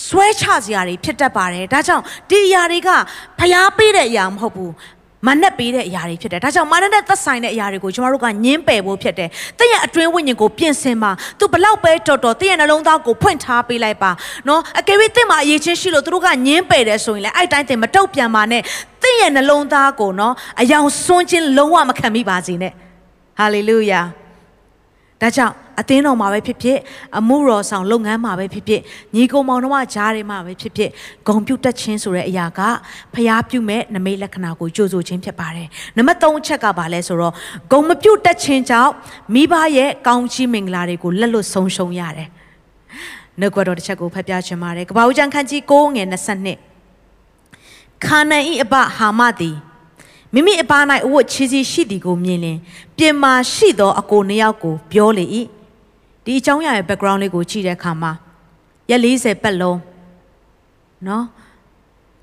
[0.06, 2.90] ဆွဲချစရာတွေဖြစ်တတ်ပါတယ်ဒါကြောင့်ဒီအရာတွေက
[3.38, 4.72] ဖျားပေးတဲ့အရာမဟုတ်ဘူး
[5.26, 9.28] မနဲ့ပေးတဲ့အရာတွေဖြစ်တယ်။ဒါကြောင့်မာနနဲ့သက်ဆိုင်တဲ့အရာတွေကိုကျမတို့ကညင်းပယ်ဖို့ဖြစ်တယ်။
[9.58, 14.10] တင့်ရဲ့အတွင်းဝိညာဉ်ကိုပြင်ဆင်ပါ။ तू ဘလောက်ပဲတော်တော်တင့်ရဲ့နှလုံးသားကိုဖွင့်ထားပေးလိုက်ပါ။
[14.48, 18.62] နော်အကယ်၍တင့်မှာအရေးချင်းရှိလို့သူတို့ကညင်းပယ်တယ်ဆိုရင်လည်းအဲ့တိုင်းတင်မတုတ်ပြန်ပါနဲ့။
[19.02, 22.72] တင့်ရဲ့နှလုံးသားကိုနော်အယောင်ဆွန်းခြင်းလုံးဝမခံမိပါစေနဲ့။
[23.38, 24.00] ဟာလေလုယာ။
[25.20, 26.78] ဒါကြောင့် အသင်းတော်မှာပဲဖြစ်ဖြစ်
[27.18, 28.80] အမှုတော်ဆောင်လုပ်ငန်းမှာပဲဖြစ်ဖြစ်
[29.14, 30.90] ညီကိုမောင်နှမကြားတွေမှာပဲဖြစ်ဖြစ်
[31.26, 32.60] ဂုံပြုတ်တက်ခြင်းဆိုတဲ့အရာက
[33.14, 37.34] ဖျားပြုမဲ့နမိတ်လက္ခဏာကိုကြိုဆိုခြင်းဖြစ်ပါတယ်နံပါတ်3အချက်ကဘာလဲဆိုတော့
[37.72, 38.92] ဂုံမပြုတ်တက်ခြင်းကြောင့်
[39.34, 42.28] မိဘရဲ့ကောင်းချီးမင်္ဂလာတွေကိုလက်လွတ်ဆုံးရှုံးရတယ်
[43.40, 46.08] နှုတ်ကတော်တစ်ချက်ကိုဖတ်ပြချင်ပါတယ်ကပ္ပဦးကျမ်းခန်းကြီး9ငယ်
[46.84, 49.56] 22ခါနန်ဤအဘဟာမသည်
[50.34, 50.72] မိမိအဘ၌
[51.06, 52.58] အဝတ်ချီးစီးရှိသည်ကိုမြင်လင်
[52.96, 55.24] ပြင်မာရှိသောအကိုနှစ်ယောက်ကိုပြောလေ၏
[56.28, 58.12] ဒီအကြောင်းအရာရဲ့ background လေးကိုကြည့်တဲ့အခါမှာ
[58.90, 59.80] ရက်40ပတ်လုံး
[61.08, 61.24] နော်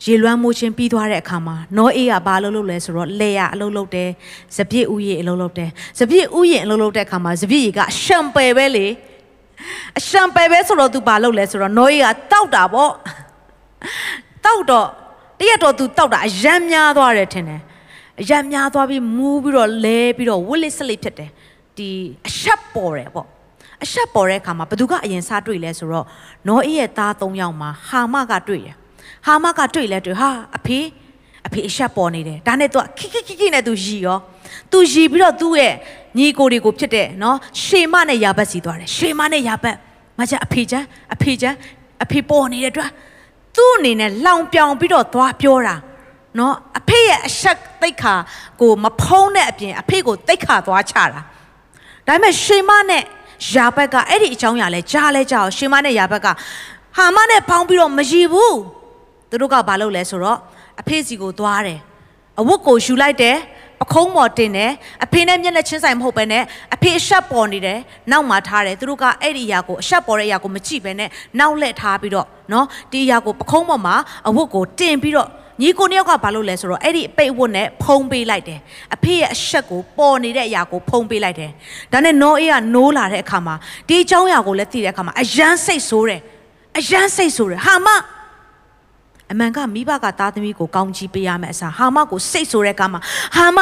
[0.06, 4.10] ရေလွှမ်းမိုးခြင်းပြီးသွားတဲ့အခါမှာနောအေးကဘာလုပ်လို့လဲဆိုတော့လေရအလုပ်လုပ်တယ်
[4.58, 8.88] စပြည့်ဥယျာဉ်အလုပ်လုပ်တယ်စပြည့်ဥယျာဉ်အလုပ်လုပ်တဲ့အခါမှာစပြည့်ရေကရှံပယ်ပဲလေ
[9.98, 12.92] အရှံပယ်ပဲဆိုတော့ तू ဘာလုပ်လဲဆိုတော့နောအေးကတောက်တာပေါ့
[14.46, 14.88] တောက်တော့
[15.40, 17.62] တရက်တော့ तू တောက်တာအယမ်းများသွားတယ်ထင်တယ်
[18.22, 21.30] အယမ်းများသွားပြီးမူးပြီးတော့လဲပြီးတော့ဝစ်လစ်စလိဖြစ်တယ်
[21.78, 21.90] ဒီ
[22.28, 23.28] အရှက်ပေါ်တယ်ပေါ့
[23.84, 26.06] အရှက်ပေါ်တဲ့အခါမှာဘသူကအရင်စားတွေ့လဲဆိုတော့
[26.48, 28.76] နောအေးရဲ့သား၃ယောက်မှာဟာမကတွေ့တယ်
[29.26, 30.80] ဟာမကတွေ့လဲတွေ့ဟာအဖေ
[31.48, 34.18] အဖေအရှက်ပေါ်နေတယ်ဒါနဲ့သူကခိခိခိခိနဲ့သူရီရော
[34.72, 35.74] သူရီပြီးတော့သူ့ရဲ့
[36.18, 39.76] ညီကိုတွေကိုဖြစ်တဲ့နော်ရှေမနဲ့ရာဘတ်စီသွားတယ်ရှေမနဲ့ရာဘတ်
[40.20, 41.56] မကြအဖေချမ်းအဖေချမ်း
[42.04, 42.92] အဖေပေါ်နေတဲ့အတွက်
[43.56, 45.76] သူ့အနေနဲ့လောင်ပြောင်ပြီးတော့သွားပြောတာ
[46.40, 48.14] နော်အဖေရဲ့အဆက်တိတ်ခါ
[48.62, 51.22] ကိုမဖုံးတဲ့အပြင်အဖေကိုတိတ်ခါသွားချတာဒါ
[52.08, 53.04] ပေမဲ့ရှေမနဲ့
[53.52, 56.28] ယာဘက်ကအဲ့ဒီအကြောင်းအရာလဲကြားလဲကြားအောင်ရှေမနဲ့ယာဘက်က
[56.98, 58.58] ဟာမနဲ့ပေါင်းပြီးတော့မရည်ဘူး
[59.30, 60.40] သူတို့ကဘာလုပ်လဲဆိုတော့
[60.82, 61.80] အဖေစီကိုသွားတယ်
[62.40, 63.38] အဝတ်ကိုယူလိုက်တယ်
[63.80, 64.72] ပခုံးပေါ်တင်တယ်
[65.06, 66.44] အဖေနဲ့မျက်နှာချင်းဆိုင်မဟုတ်ပဲနဲ့
[66.76, 67.80] အဖေအရှက်ပေါ်နေတယ်
[68.12, 73.96] နောက်မှာထားတယ်သူတို့ကအဲ့ဒီအရာကိုအရှက်ပေါ်တဲ့အရာကိုမကြည့်ပဲနဲ့နောက်လှည့်ထားပြီးတော့နော်ဒီအရာကိုပခုံးပေါ်မှာ
[74.28, 75.30] အဝတ်ကိုတင်ပြီးတော့
[75.62, 78.60] ညီကိုနှစ်ယောက်ကဘာလုပ်လဲဆိုတော့အဲ့ဒီပိတ်ဝတ်နဲ့ဖုံးပေးလိုက်တယ်
[78.96, 81.52] အဖေရဲ့အဆက်ကိုပေါ်နေတဲ့အရာကိုဖုံးပေးလိုက်တယ်
[81.92, 83.56] ဒါနဲ့နောအေးကနိုးလာတဲ့အခါမှာ
[83.88, 86.22] ဒီအကြောင်းအရာကိုလည်းသိတဲ့အခါမှာအယမ်းစိတ်ဆိုးတယ်
[86.78, 87.88] အယမ်းစိတ်ဆိုးတယ်ဟာမ
[89.32, 93.00] အမှန်ကမိဘကသားသမီးကိုကောင်းချီးပေးရမယ်အစားဟာမကိုစိတ်ဆိုးတဲ့အခါမှာ
[93.36, 93.60] ဟာမ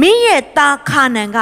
[0.00, 1.38] မင်းရဲ့သားခါနန်က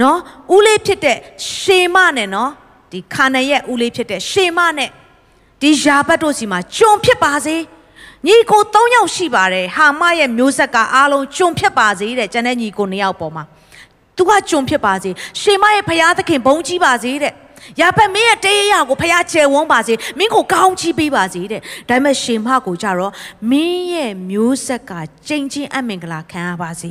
[0.00, 0.18] နော်
[0.54, 1.18] ဦးလေးဖြစ်တဲ့
[1.56, 2.50] ရှေမနဲ့နော်
[2.92, 4.90] ဒီခါနန်ရဲ့ဦးလေးဖြစ်တဲ့ရှေမနဲ့
[5.62, 7.56] ဒီယာဘတ်တို့စီမှာကျွန်ဖြစ်ပါစေ
[8.26, 13.44] ညီကို၃ယောက်ရှိပါတယ်ဟာမရဲ့မျိုးဆက်ကအားလုံးကျွန်ဖြစ်ပါစေတဲ့ကျန်တဲ့ညီကို၂ယောက်ပေါ်မှာ
[14.16, 15.10] သူကကျွန်ဖြစ်ပါစေ
[15.40, 17.32] ရှေမရဲ့ဖရာသခင်ဘုန်းကြီးပါစေတဲ့
[17.80, 23.12] ရပတ်မင်းရဲ့တေးရကိုဖះချေဝန်းပါစေမင်းကိုကောင်းချီးပေးပါစေတဲ့ဒါပေမဲ့ရှင်မကိုကြတော့
[23.50, 24.92] မင်းရဲ့မျိုးဆက်က
[25.26, 26.90] ကျင့်ချင်းအမင်္ဂလာခံရပါစေ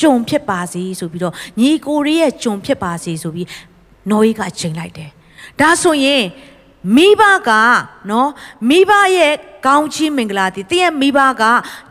[0.00, 3.48] ဂျုံဖြစ်ပါစေဆိုပြီးတော့ညီကိုရီရဲ့ဂျုံဖြစ်ပါစေဆိုပြီး
[4.10, 5.10] နော်ကြီးကချိန်လိုက်တယ်
[5.60, 6.22] ဒါဆိုရင်
[6.96, 7.50] မိဘက
[8.10, 8.30] နော်
[8.68, 9.34] မိဘရဲ့
[9.66, 11.42] ကောင်းချီးမင်္ဂလာတည်တည့်ရဲ့မိဘက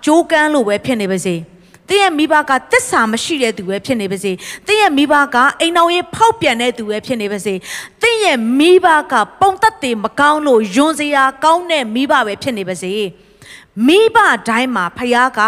[0.05, 1.35] ကြိုးကန်းလို့ပဲဖြစ်နေပါစေ။
[1.89, 4.31] တင်းရဲ့မိဘကတစ္ဆာမရှိတဲ့သူပဲဖြစ်နေပါစေ။
[4.67, 7.53] တင်းရဲ့မိဘကအိမ်တော်ရေးဖောက်ပြန်တဲ့သူပဲဖြစ်နေပါစေ။
[8.01, 12.93] တင်းရဲ့မိဘကပုံသက်တွေမကောင်းလို့ယွန်စရာကောင်းတဲ့မိဘပဲဖြစ်နေပါစေ။
[13.87, 15.41] မိဘတိုင်းမှာဖခင်က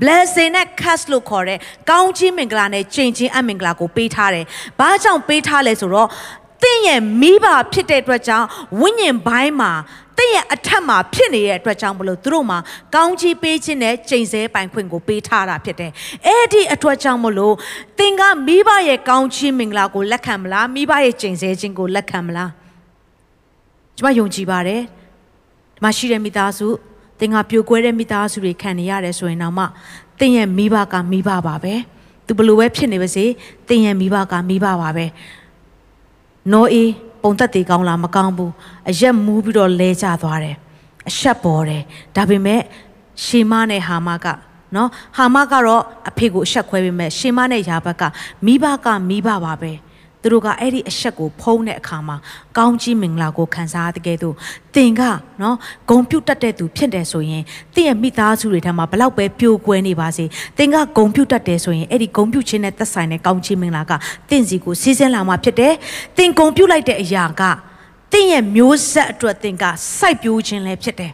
[0.00, 1.58] blessing နဲ့ curse လို့ခေါ်တဲ့
[1.90, 4.44] ကောင်းခြင်းမင်္ဂလာနဲ့ချိန်ချင်းအမင်္ဂလာကိုပေးထားတယ်။
[4.78, 6.08] ဘာကြောင့်ပေးထားလဲဆိုတော့
[6.62, 8.46] တင့်ရဲ့မိဘဖြစ်တဲ့အတွက်ကြောင့်
[8.80, 9.72] ဝိညာဉ်ဘိုင်းမှာ
[10.18, 12.58] တင့်ရဲ့အထက်မှာဖြစ်နေတဲ့အတွက်ကြောင့်မလို့သူတို့မှာ
[12.94, 15.90] ကောင်းချီးပေးခြင်းနဲ့ချိန်ဆပိုင်ခွင့်ကိုပေးထားတာဖြစ်တယ်။
[16.26, 17.54] အဲ့ဒီအတွက်ကြောင့်မလို့
[17.98, 22.50] သင်ကမိဘရဲ့ကောင်းချီးမင်္ဂလာကိုလက်ခံမလားမိဘရဲ့ချိန်ဆခြင်းကိုလက်ခံမလား။
[23.98, 24.80] ကျွန်မယုံကြည်ပါတယ်။
[25.74, 26.66] ဒီမှာရှိတဲ့မိသားစု
[27.18, 29.64] သင်ကပြိုကွဲတဲ့မိသားစုတွေခံနေရတယ်ဆိုရင်တော့မှ
[30.18, 31.74] သင်ရဲ့မိဘကမိဘပါပဲ။
[32.26, 33.24] သူဘလို့ပဲဖြစ်နေပါစေ
[33.68, 35.06] သင်ရဲ့မိဘကမိဘပါပဲ။
[36.52, 36.90] နောအေး
[37.22, 38.52] ပုံသက်သေးကောင်းလားမကောင်းဘူး
[38.90, 40.56] အရက်မူးပြီးတော့လဲကျသွားတယ်
[41.08, 41.82] အဆက်ပေါ်တယ်
[42.16, 42.60] ဒါပေမဲ့
[43.24, 44.26] ရှေမနဲ့ဟာမက
[44.74, 48.02] နော်ဟာမကတော့အဖေကိုအဆက်ခွဲပေးမဲ့ရှေမနဲ့ယာဘက်က
[48.44, 49.72] မိဘကမိဘပါပဲ
[50.24, 52.16] သူတို့ကအဲ့ဒီအဆက်ကိုဖုံးတဲ့အခါမှာ
[52.58, 54.34] ကောင်းကြီးမင်္ဂလာကိုခံစားတဲ့ကဲ့သို့
[54.76, 55.02] တင်က
[55.42, 55.56] နော်
[55.90, 57.42] ဂုံပြုတ်တတ်တဲ့သူဖြစ်တယ်ဆိုရင်
[57.74, 60.24] တင့်ရဲ့မိသားစုတွေထက်မှာဘလောက်ပဲပြိုကွဲနေပါစေ
[60.58, 63.92] တင်ကဂုံပြုတ်တတ်တယ်ဆိုရင်အဲ့ဒီဂုံပြုတ်ခြင်းနဲ့သက်ဆိုင်တဲ့ကောင်းကြီးမင်္ဂလာက
[64.30, 65.74] တင့်စီကိုစီးစင်းလာမှာဖြစ်တယ်
[66.16, 67.42] တင်ဂုံပြုတ်လိုက်တဲ့အရာက
[68.12, 69.64] တင့်ရဲ့မျိုးဆက်အတွက်တင်က
[69.98, 71.12] စိုက်ပျိုးခြင်းလည်းဖြစ်တယ်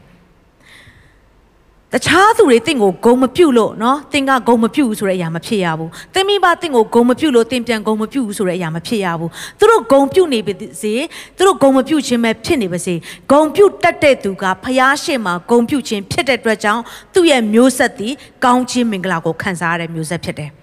[1.95, 10.95] တခြားသူတွေတင့်ကိုဂုံမပြုတ်လို့နော်တင့်ကဂုံမပြုတ်ဆိုတဲ့အရာမဖြစ်ရဘူး။တင်မိဘတင့်ကိုဂုံမပြုတ်လို့တင်ပြန်ဂုံမပြုတ်ဆိုတဲ့အရာမဖြစ်ရဘူး။သူတို့ဂုံပြုတ်နေပါစေ။
[11.37, 12.95] သူတို့ဂုံမပြုတ်ခြင်းပဲဖြစ်နေပါစေ။
[13.33, 16.83] ဂုံပြုတ်တတ်တဲ့သူကဖျားရှင်မှာဂုံပြုတ်ခြင်းဖြစ်တဲ့အတွက်ကြောင့်
[17.15, 18.13] သူ့ရဲ့မျိုးဆက်သည်
[18.45, 20.51] ကောင်းခြင်းမင်္ဂလာကိုခံစားရတဲ့မျိုးဆက်ဖြစ်တယ်။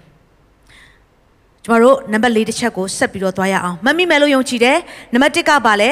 [1.63, 4.77] ကျမတို့နံပါတ်၄တစ်ချက်ကိုဆက်ပြီးတော့သွားရအောင်မမိမယ်လို့ယုံကြည်တယ်
[5.13, 5.89] နံပါတ်၁ကပါလဲ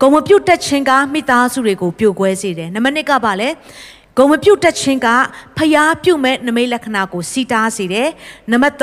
[0.00, 3.48] ဂုံမပြုတ်တက်ခြင်းကမိသားစုတွေကိုပြိုကွဲစေတယ်နံပါတ်၂ကပါလဲ
[4.16, 5.08] ဂုံမပြုတ်တတ်ခြင်းက
[5.58, 8.08] ဖျားပြုတ်မဲ့နမိတ်လက္ခဏာကိုစီတားစေတယ်
[8.52, 8.82] နံပါတ်3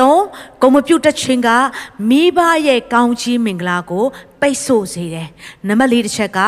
[0.61, 1.49] ဂုံမပြုတ်တတ်ခြင်းက
[2.09, 4.05] မိဘရဲ့ကောင်းချီးမင်္ဂလာကို
[4.41, 5.27] ပိတ်ဆို့စေတယ်
[5.67, 6.39] နံပါတ်4တစ်ချက်က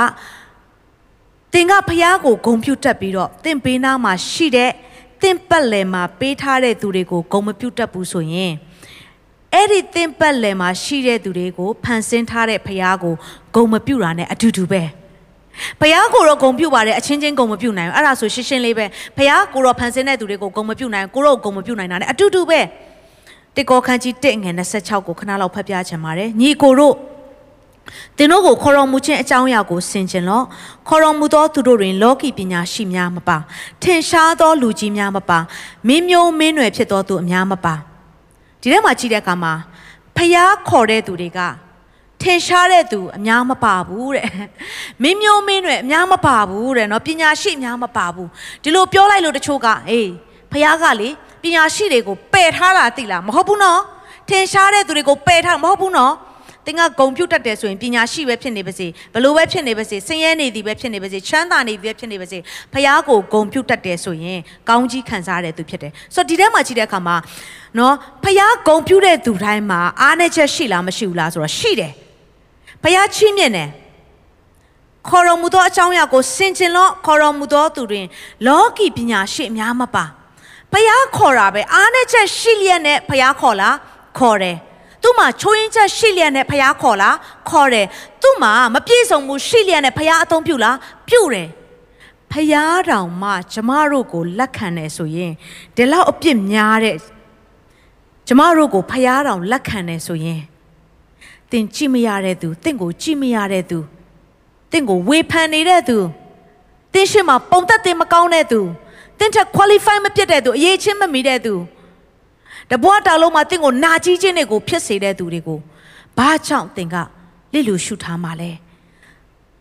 [1.53, 4.71] သင်ကဖျားကိုဂုံပြုတ်တတ်ပြီးတော့သင်ပေးနာမှာရှိတဲ့
[5.21, 8.53] သင်ပတ်လည်မှာပေးထားတဲ့သူတွေကိုဂုံမပြုတ်တတ်ဘူးဆိုရင်
[9.53, 13.15] အဲ့ဒီသင်ပတ်လည်မှာရှိတဲ့သူတွေကိုဖန်ဆင်းထားတဲ့ဖျားကို
[13.55, 14.84] ဂုံမပြုတ်တာနဲ့အတူတူပဲ
[15.82, 18.86] ဘုရားကိုတော့ဂုံပြုတ်ပါတယ်အချင်းချင်းဂုံမပြုတ်နိုင်ဘူးအဲ့ဒါဆိုရှင်းရှင်းလေးပဲ
[19.18, 22.60] ဘုရားကိုတော့ဖန်ဆင်းတဲ့သူတွေကိုဂုံမပြုတ်နိုင်ကိုတော့ဂုံမပြုတ်နိုင်တာ ਨੇ အတူတူပဲ
[23.56, 26.95] တေကောခန်းကြီး1ငယ်26ကိုခဏလောက်ဖတ်ပြချင်ပါတယ်ညီကိုတို့
[28.18, 30.45] သင်တို့ကိုခေါ်တော်မူခြင်းအကြောင်းအရာကိုဆင်ခြင်လော့
[30.88, 33.38] ခေါ်တော်မူသောသူတို့တွင် လောကီပညာရှိများမပါ
[33.82, 35.39] ထင်ရှားသောလူကြီးများမပါ
[35.88, 37.74] မင်းမျိုးမင်းနွယ်ဖြစ်သောသူအများမပါ
[38.62, 39.54] ဒီထဲမှာကြည့်တဲ့အခါမှာ
[40.16, 41.39] ဖျားခေါ်တဲ့သူတွေက
[42.22, 44.28] ထင်ရှားတဲ့သူအများမပါဘူးတဲ့
[45.03, 48.30] မင်းမျိုးမင်းတွေအများမပါဘူးတဲ့နော်ပညာရှိအများမပါဘူး
[48.63, 50.09] ဒီလိုပြောလိုက်လို့တချို့ကအေး
[50.51, 51.09] ဖះကလေ
[51.43, 53.82] ပညာရှိတွေကိုပယ်ထားတာသိလားမဟုတ်ဘူးနော်
[54.30, 56.13] ထင်ရှားတဲ့သူတွေကိုပယ်ထားမဟုတ်ဘူးနော်
[56.65, 62.38] သင်ကဂုံပြုတ်တတ်တယ်ဆိုရင်ပညာရှိပဲဖြစ်နေပါစေဘလို့ပဲဖြစ်နေပါစေဆင်းရဲနေသည်ပဲဖြစ်နေပါစေချမ်းသာနေသည်ပဲဖြစ်နေပါစေ
[62.74, 67.15] ဖះကိုဂုံပြုတ်တတ်တယ်ဆိုရင်ကောင်းကြီးခံစားရတဲ့သူဖြစ်တယ်ဆိုတော့ဒီထဲမှာကြည့်တဲ့အခါမှာ
[67.78, 71.93] နော်ဖះဂုံပြုတ်တဲ့သူတိုင်းမှာအားနည်းချက်ရှိလားမရှိဘူးလားဆိုတော့ရှိတယ်
[72.84, 73.69] ဘုရားချီးမြှင့်တယ်
[75.07, 78.05] ခေါ်တော်မူသောအကြောင်းအရာကိုစင်ကျင်လို့ခေါ်တော်မူသောသူတွင်
[78.47, 80.05] လောကီပညာရှိအများမပါ
[80.71, 83.75] ဘုရားခေါ်တာပဲအားနဲ့ချက်ရှိလျက်နဲ့ဘုရားခေါ်လား
[84.17, 84.57] ခေါ်တယ်
[85.03, 87.15] သူ့မှာချိုးရင်းချက်ရှိလျက်နဲ့ဘုရားခေါ်လား
[87.49, 87.88] ခေါ်တယ်
[88.21, 90.77] သူ့မှာမပြည့်စုံမှုရှိလျက်နဲ့ဘုရားအသုံးပြုလား
[91.07, 91.49] ပြုတယ်
[92.32, 95.34] ဖယားတောင်မှကျမတို့ကိုလက်ခံတယ်ဆိုရင်
[95.75, 96.97] ဒီလောက်အပြစ်များတဲ့
[98.27, 100.41] ကျမတို့ကိုဖယားတောင်လက်ခံတယ်ဆိုရင်
[101.52, 103.80] သင်ကြည့်မရတဲ့သူသင်ကိုကြည့်မရတဲ့သူ
[104.72, 105.97] သင်ကိုဝေဖန်နေတဲ့သူ
[106.93, 108.60] သင်ရှိမှပုံသက်တင်မကောင်းတဲ့သူ
[109.20, 111.54] သင်ထက် qualify မဖြစ်တဲ့သူအရေးချင်းမမီတဲ့သူ
[112.72, 115.60] တဘွားတောင်လုံးမှာသင်ကိုနာကြီးခြင်းတွေကိုဖြစ်စေတဲ့သူတွေကို
[116.18, 116.95] ဘာကြောင့်သင်က
[117.54, 118.52] လစ်လူရှုထားမှလဲ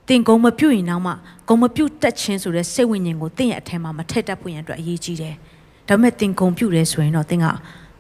[0.09, 1.13] သင်ကုံမပြုတ်ရင်တော့မှ
[1.49, 5.35] ဂုံမပြုတ်တက်ခြင်းဆိုတဲ့စိတ်ဝိညာဉ်ကိုသင်ရဲ့အထက်မှာမထက်တတ်ဖို့ရန်အတွက်အရေးကြီးတယ်
[5.89, 7.47] ဒါပေမဲ့သင်ဂုံပြုတ်တယ်ဆိုရင်တော့သင်က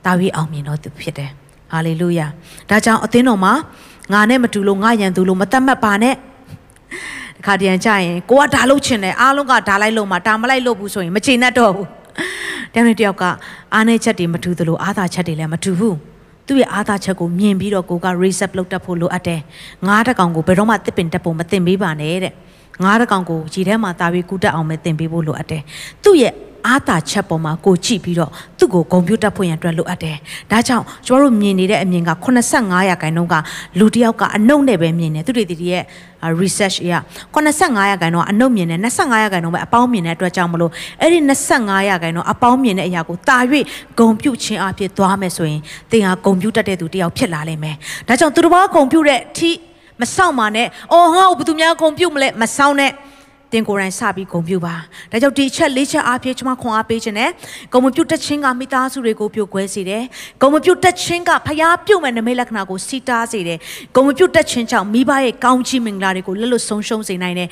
[0.04, 1.30] တာဝေးအောင်မြင်တော့သူဖြစ်တယ်
[1.72, 2.26] ဟာလေလုယာ
[2.70, 3.52] ဒါကြောင့်အသင်းတော်မှာ
[4.12, 6.14] ငါနဲ့မတူလို့ငါရန်သူလို့မတတ်မှတ်ပါနဲ့
[7.36, 11.88] တခါတရံကြရင်ကိုကဒါလုပ်ချင်တယ်အားလုံးကဒါလိုက်လို့မှဒါမလိုက်လို့ဘူးဆိုရင်မချေနဲ့တော့ဘူး
[12.72, 13.24] တယောက်နဲ့တယောက်က
[13.74, 15.96] အားနေချက်တွေမတူသလိုအားသာချက်တွေလည်းမတူဘူး
[16.46, 19.40] သူ့ရဲ့အားသာချက်ကိုမြင်ပြီးတော့ကိုက reset လုပ်တတ်ဖို့လိုအပ်တယ်
[19.86, 22.34] ငါးတကောင်ကိုဘယ်တော့မှတစ်ပင်တက်ဖို့မသင်ပေးပါနဲ့တဲ့
[22.84, 25.62] ငါးတကောင်ကိုခြေထဲမှာတာပြီးကူတက်အောင်ပဲသင်ပေးဖို့လိုအပ်တယ်
[26.04, 26.34] သူ့ရဲ့
[26.66, 30.16] အားတာချက်ပေါ်မှာကိုကြည့်ပြီးတော့သူ့ကိုဂုံပြူတက်ဖို့ရန်အတွက်လိုအပ်တယ်။
[30.50, 32.10] ဒါကြောင့်ကျမတို့မြင်နေတဲ့အမြင်က
[32.46, 33.34] 85ရာခိုင်နှုန်းက
[33.78, 35.84] လူတစ်ယောက်ကအနှုတ်နဲ့ပဲမြင်တယ်သူတွေတည်းရဲ့
[36.40, 36.94] research အရ
[37.34, 41.18] 85ရာခိုင်နှုန်းကအနှုတ်မြင်တယ်25ရာခိုင်နှုန်းပဲအပေါင်းမြင်တဲ့အတွက်ကြောင့်မလို့အဲ့ဒီ
[41.54, 43.38] 25ရာခိုင်နှုန်းအပေါင်းမြင်တဲ့အရာကိုတာ၍
[43.98, 47.76] ဂုံပြူခြင်းအဖြစ်သွားမယ်ဆိုရင်သင်ဟာဂုံပြူတက်တဲ့သူတစ်ယောက်ဖြစ်လာလိမ့်မယ်။
[48.08, 49.50] ဒါကြောင့်သူတို့ဘာဂုံပြူတဲ့အထိ
[50.00, 52.92] မဆောင်ပါနဲ့။အော်ငါ့ကိုဘယ်သူများဂုံပြူမလဲမဆောင်နဲ့။
[53.51, 54.75] တင်ကိုယ်တိုင်စပြီးဂုံပြုပါ
[55.11, 57.29] ဒါကြောင့်ဒီအချက်လေးချက်အားဖြင့်ကျွန်မခွန်အားပေးခြင်းနဲ့
[57.73, 60.03] ဂုံမပြုတ်တက်ခြင်းကမိသားစုတွေကိုပြုတ်ကွဲစေတယ်
[60.41, 63.59] ဂုံမပြုတ်တက်ခြင်းကဖျားပြုတ်မဲ့နမိတ်လက္ခဏာကိုစီတားစေတယ်
[63.95, 67.49] ဂုံမပြုတ်တက်ခြင်းကြောင့်မိဘရဲ့ကောင်းချီးမင်္ဂလာတွေကိုလက်လွတ်ဆုံးရှုံးစေနိုင်တယ်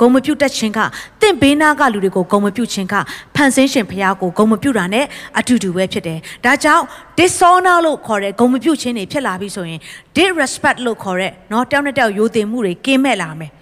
[0.00, 0.80] ဂုံမပြုတ်တက်ခြင်းက
[1.20, 2.94] တင့်ဘေးနာကလူတွေကိုဂုံမပြုတ်ခြင်းက
[3.34, 5.04] ဖန်ဆင်းရှင်ဖျားကိုဂုံမပြုတ်တာနဲ့
[5.38, 6.84] အတူတူပဲဖြစ်တယ်ဒါကြောင့်
[7.18, 9.80] dishonor လို့ခေါ်တဲ့ဂုံမပြုတ်ခြင်းတွေဖြစ်လာပြီဆိုရင်
[10.16, 13.52] disrespect လို့ခေါ်တဲ့เนาะတယောက်နဲ့တယောက်ယိုတင်မှုတွေကင်းမဲ့လာမယ်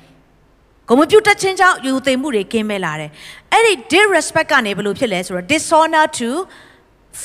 [0.89, 3.09] ဂုံမပြုတ်တက်ခြင်းကြောင့်ယူသိမှုတွေကင်းမဲ့လာတယ်
[3.53, 6.29] အဲ့ဒီ disrespect ကနေဘယ်လိုဖြစ်လဲဆိုတော့ dishonor to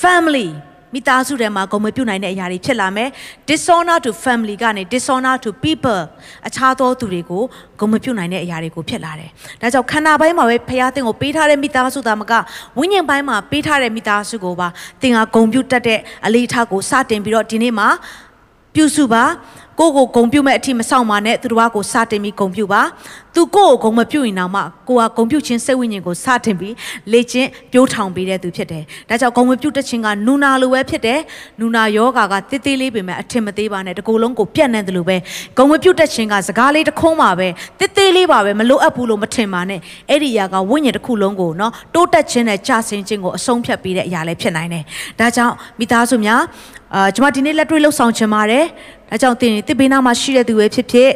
[0.01, 0.49] family
[0.93, 3.09] မိသားစုထဲမှာဂုံမပြုတ်နိုင်တဲ့အရာတွေဖြစ်လာမယ်
[3.49, 6.01] dishonor to family ကနေ dishonor to people
[6.47, 7.43] အခြားသောသူတွေကို
[7.79, 9.29] ဂုံမပြုတ်နိုင်တဲ့အရာတွေကိုဖြစ်လာတယ်
[9.61, 12.33] ဒါကြောင့်ခန္ဓာပိုင်းမှာပဲဖခင်တင်ကိုပေးထားတဲ့မိသားစုသားမက
[12.79, 14.67] ဝိညာဉ်ပိုင်းမှာပေးထားတဲ့မိသားစုကိုပါ
[15.01, 17.87] သင်ဟာဂုံပြုတ်တတ်တဲ့အလေးထားကိုစတင်ပြီးတော့ဒီနေ့မှာ
[18.75, 19.23] ပြုစုပါ
[19.79, 22.81] ကိုကိုဂုံပြုတ်မဲ့အထိမဆောင်ပါနဲ့သူတို့ကကိုစတင်ပြီးဂုံပြုတ်ပါ
[23.35, 26.75] သူကိုကိုဂုံမပြုတ်ရင်တော့မှကိုကဂုံပြုတ်ခြင်းစိတ်ဝိညာဉ်ကိုစတင်ပြီး
[27.11, 31.19] လေ့ကျင့်ပြိုးထောင်ပေးတဲ့သူဖြစ်တယ်ဒါကြောင့်ဂုံမပြုတ်တဲ့ခြင်းကနူနာလိုပဲဖြစ်တယ်
[31.59, 35.17] နူနာယောဂါကတိတိလေးပင်မဲ့အထင်မသေးပါနဲ့တကူလုံးကိုပြတ်နေတယ်လို့ပဲ
[35.57, 37.47] ဂုံမပြုတ်တဲ့ခြင်းကစကားလေးတစ်ခုံးပါပဲ
[37.79, 44.83] တိတိလေးပါပဲမလိုအပ်ဘူးလို့မထင်ပါနဲ့အဲ့ဒီຢာကဝိညာဉ်တစ်ခုလုံးကိုနော်တိုးတက်ခြင်းနဲ့ကြာဆင်းခြင်းကိုအဆုံးဖြတ်ပေးတဲ့အရာလည်းဖြစ်နိုင်တယ်
[45.19, 46.41] ဒါကြောင့်မိသားစုများ
[46.95, 48.65] အာကျွန်မဒီနေ့လက်တွေ့လှုပ်ဆောင်ချင်ပါတယ်
[49.09, 51.11] ဒါကြောင့်တင်တစ်ဘေးနားမှာရှိတဲ့သူပဲဖြစ်ဖြစ်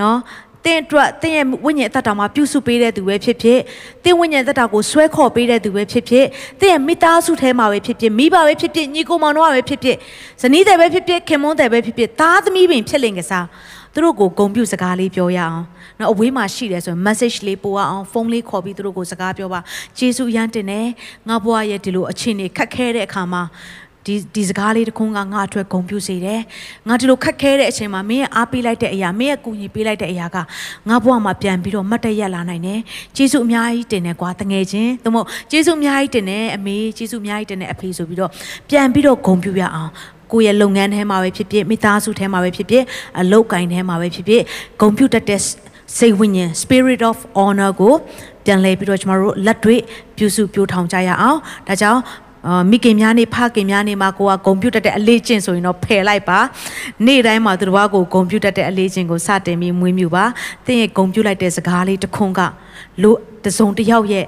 [0.00, 0.18] နော်
[0.64, 3.58] တင်းအတွက်တင်းရဲ့ဝိညာဉ်အသက်တာမှာပြုစုပေးတဲ့သူပဲဖြစ်ဖြစ်
[4.04, 6.26] တင်းဝိညာဉ်အသက်တာကိုဆွဲခေါ်ပေးတဲ့သူပဲဖြစ်ဖြစ်
[6.60, 9.96] တင်းရဲ့မိသားစုထဲမှာပဲဖြစ်ဖြစ်မိဘပဲဖြစ်ဖြစ်ညီကိုမောင်တို့ပဲဖြစ်ဖြစ်
[10.42, 13.46] ဇနီးတဲ့ပဲဖြစ်ဖြစ်ခင်မွန်းတဲ့ပဲဖြစ်ဖြစ်သားသမီးပင်ဖြစ်လင်ကစား
[13.94, 15.60] သူတို့ကိုဂုံပြုစကားလေးပြောရအောင်
[16.00, 19.60] နော်အဝေးမှာရှိတယ်ဆိုရင် message လေးပို့ရအောင်ဖုန်းလေးခေါ်ပြီးသူတို့ကိုစကားပြောပါ
[19.98, 20.86] ဂျေစုရမ်းတင်တယ်
[21.28, 23.42] ငါဘွားရဲ့ဒီလိုအခြေအနေခက်ခဲတဲ့အခါမှာ
[24.06, 26.40] ဒီဒီစကားလေးတစ်ခုကငါအတွက်ဂုံပြုစေတယ်
[26.88, 30.36] ငါဒီလိုခက်ခဲတဲ့အချိန်မှာမင်းရဲ့အားပေးလိုက်တဲ့အရာမင်းရဲ့ကူညီပေးလိုက်တဲ့အရာက
[30.88, 32.80] ငါဘဝမှာပြန်ပြီးတော့မတ်တရက်လာနိုင်တယ်
[33.16, 38.30] ကျေးဇူးအများကြီးတင်တယ်ကွာတငယ်ချင်းသို့မဟုတ်ကျေးဇူးအများကြီးတင်တယ်အမေကျေးဇူးအများကြီးတင်တယ်အဖေဆိုပြီးတော့
[38.68, 39.90] ပြန်ပြီးတော့ဂုံပြုရအောင်
[40.32, 42.84] ကိုယ့်ရဲ့လုပ်ငန်းထဲမှာပဲဖြစ်ဖြစ်မိသားစုထဲမှာပဲဖြစ်ဖြစ်
[43.20, 44.42] အလုပ်ကိုင်ထဲမှာပဲဖြစ်ဖြစ်
[44.80, 45.40] ဂုံပြုတတ်တဲ့
[45.98, 47.94] စိတ်ဝိညာဉ် spirit of honor ကို
[48.44, 49.80] ပြန်လဲပြီးတော့ကျမတို့လက်တွေ့
[50.16, 51.38] ပြုစုပြောထောင်ကြရအောင်
[51.68, 52.23] ဒါကြောင့်အာ
[52.70, 56.38] မိခင်များနေဖခင်များနေမှာကိုကဂုံပြူတက်တဲ့အလေးကျင့်ဆိုရင်တော့ဖယ်လိုက်ပါ
[57.06, 60.24] နေ့တိုင်းမှာသူတော်ဘာကိုဂုံပြူတက်တဲ့အလေးကျင့်ကိုစတင်ပြီးမွေးမြူပါ
[60.66, 62.40] သင်ရဲ့ဂုံပြူလိုက်တဲ့စကားလေးတစ်ခွန်းက
[63.02, 64.26] လို့တစုံတစ်ယောက်ရဲ့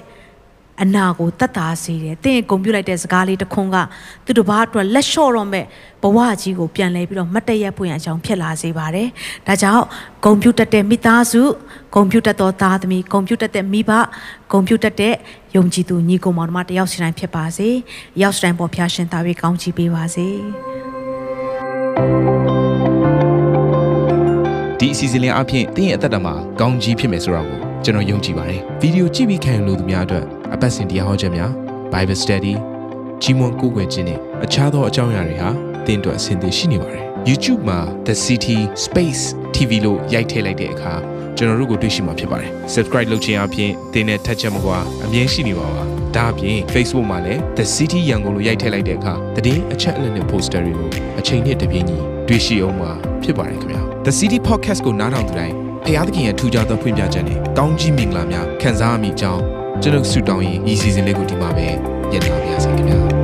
[0.83, 3.77] အနာကိုတတ်တာစေတယ်။သင်ဂုံပြူလိုက်တဲ့စကားလေးတစ်ခွန်းက
[4.25, 5.65] သူတို့ဘာအတွက်လက်လျှော့တော့မဲ့
[6.03, 9.09] ဘဝကြီးကိုပြန်လဲပြီးတော့မတ်တရက်ဖွင့်အကြောင်းဖြစ်လာစေပါတယ်။
[9.47, 9.85] ဒါကြောင့်
[10.25, 11.43] ဂုံပြူတက်တဲ့မိသားစု
[11.95, 13.93] ဂုံပြူတက်သောသားသမီးဂုံပြူတက်တဲ့မိဘ
[14.53, 15.15] ဂုံပြူတက်တဲ့
[15.57, 17.69] ယုံကြည်သူညီကောင်မောင်တို့တယောက်စီတိုင်းဖြစ်ပါစေ။
[18.23, 20.29] ရောက်စတိုင်းပေါ်ဖျားရှင်သားပြီးကောင်းချီးပေးပါစေ။
[24.79, 30.25] ဒီအစီအစဉ်လေးအပြင်တင်းရဲ့အသက်တာမှာကောင်းကြီးဖြစ်မယ်ဆိုတာ ကိုကျွန်တော်ယုံကြည်ပါတယ်ဗီဒီယိုကြည့်ပြီးခံယူလို့သူများအတွက်
[30.55, 31.51] အပတ်စဉ်တရားဟောခြင်းများ
[31.93, 32.55] Bible Study
[33.23, 35.51] ကြီးမွန်ကိုယ်ွယ်ခြင်းနဲ့အခြားသောအကြောင်းအရာတွေဟာ
[35.87, 39.23] တင်းအတွက်အဆင်သင့်ရှိနေပါတယ် YouTube မှာ The City Space
[39.55, 40.93] TV လို့ရိုက်ထည့်လိုက်တဲ့အခါ
[41.37, 45.83] ကျွန်တော်တို့ကိုတွေ့ရှိမှာဖြစ်ပါတယ် Subscribe လုပ်ခြင်းအပြင်တင်းနဲ့ထက်ချက်မကွာအမြင်ရှိနေပါပါ
[46.17, 49.15] ဒါအပြင် Facebook မှာလည်း The City ရန်ကုန်လို့ရိုက်ထည့်လိုက်တဲ့အခါ
[49.47, 52.91] တည်င်းအချက်အလက်နဲ့ poster တွေကိုအချိန်နဲ့တပြေးညီတွေ့ရှိအောင်မှာ
[53.23, 59.43] ဖြစ်ပါတယ်ခင်ဗျာ The City Podcast ကိုနားထောင်သူတိုင်း ဖျားသခင်ရဲ့ထူကြသောဖွင့်ပြချက်နဲ့ကောင်းကြီးမင်္ဂလာများခံစားမိကြောင်း
[59.83, 61.69] ကျွန်တော်ဆုတောင်းရင်ဤစီစဉ်လေးကိုဒီမှာပဲ
[62.11, 63.16] ညှိနှိုင်း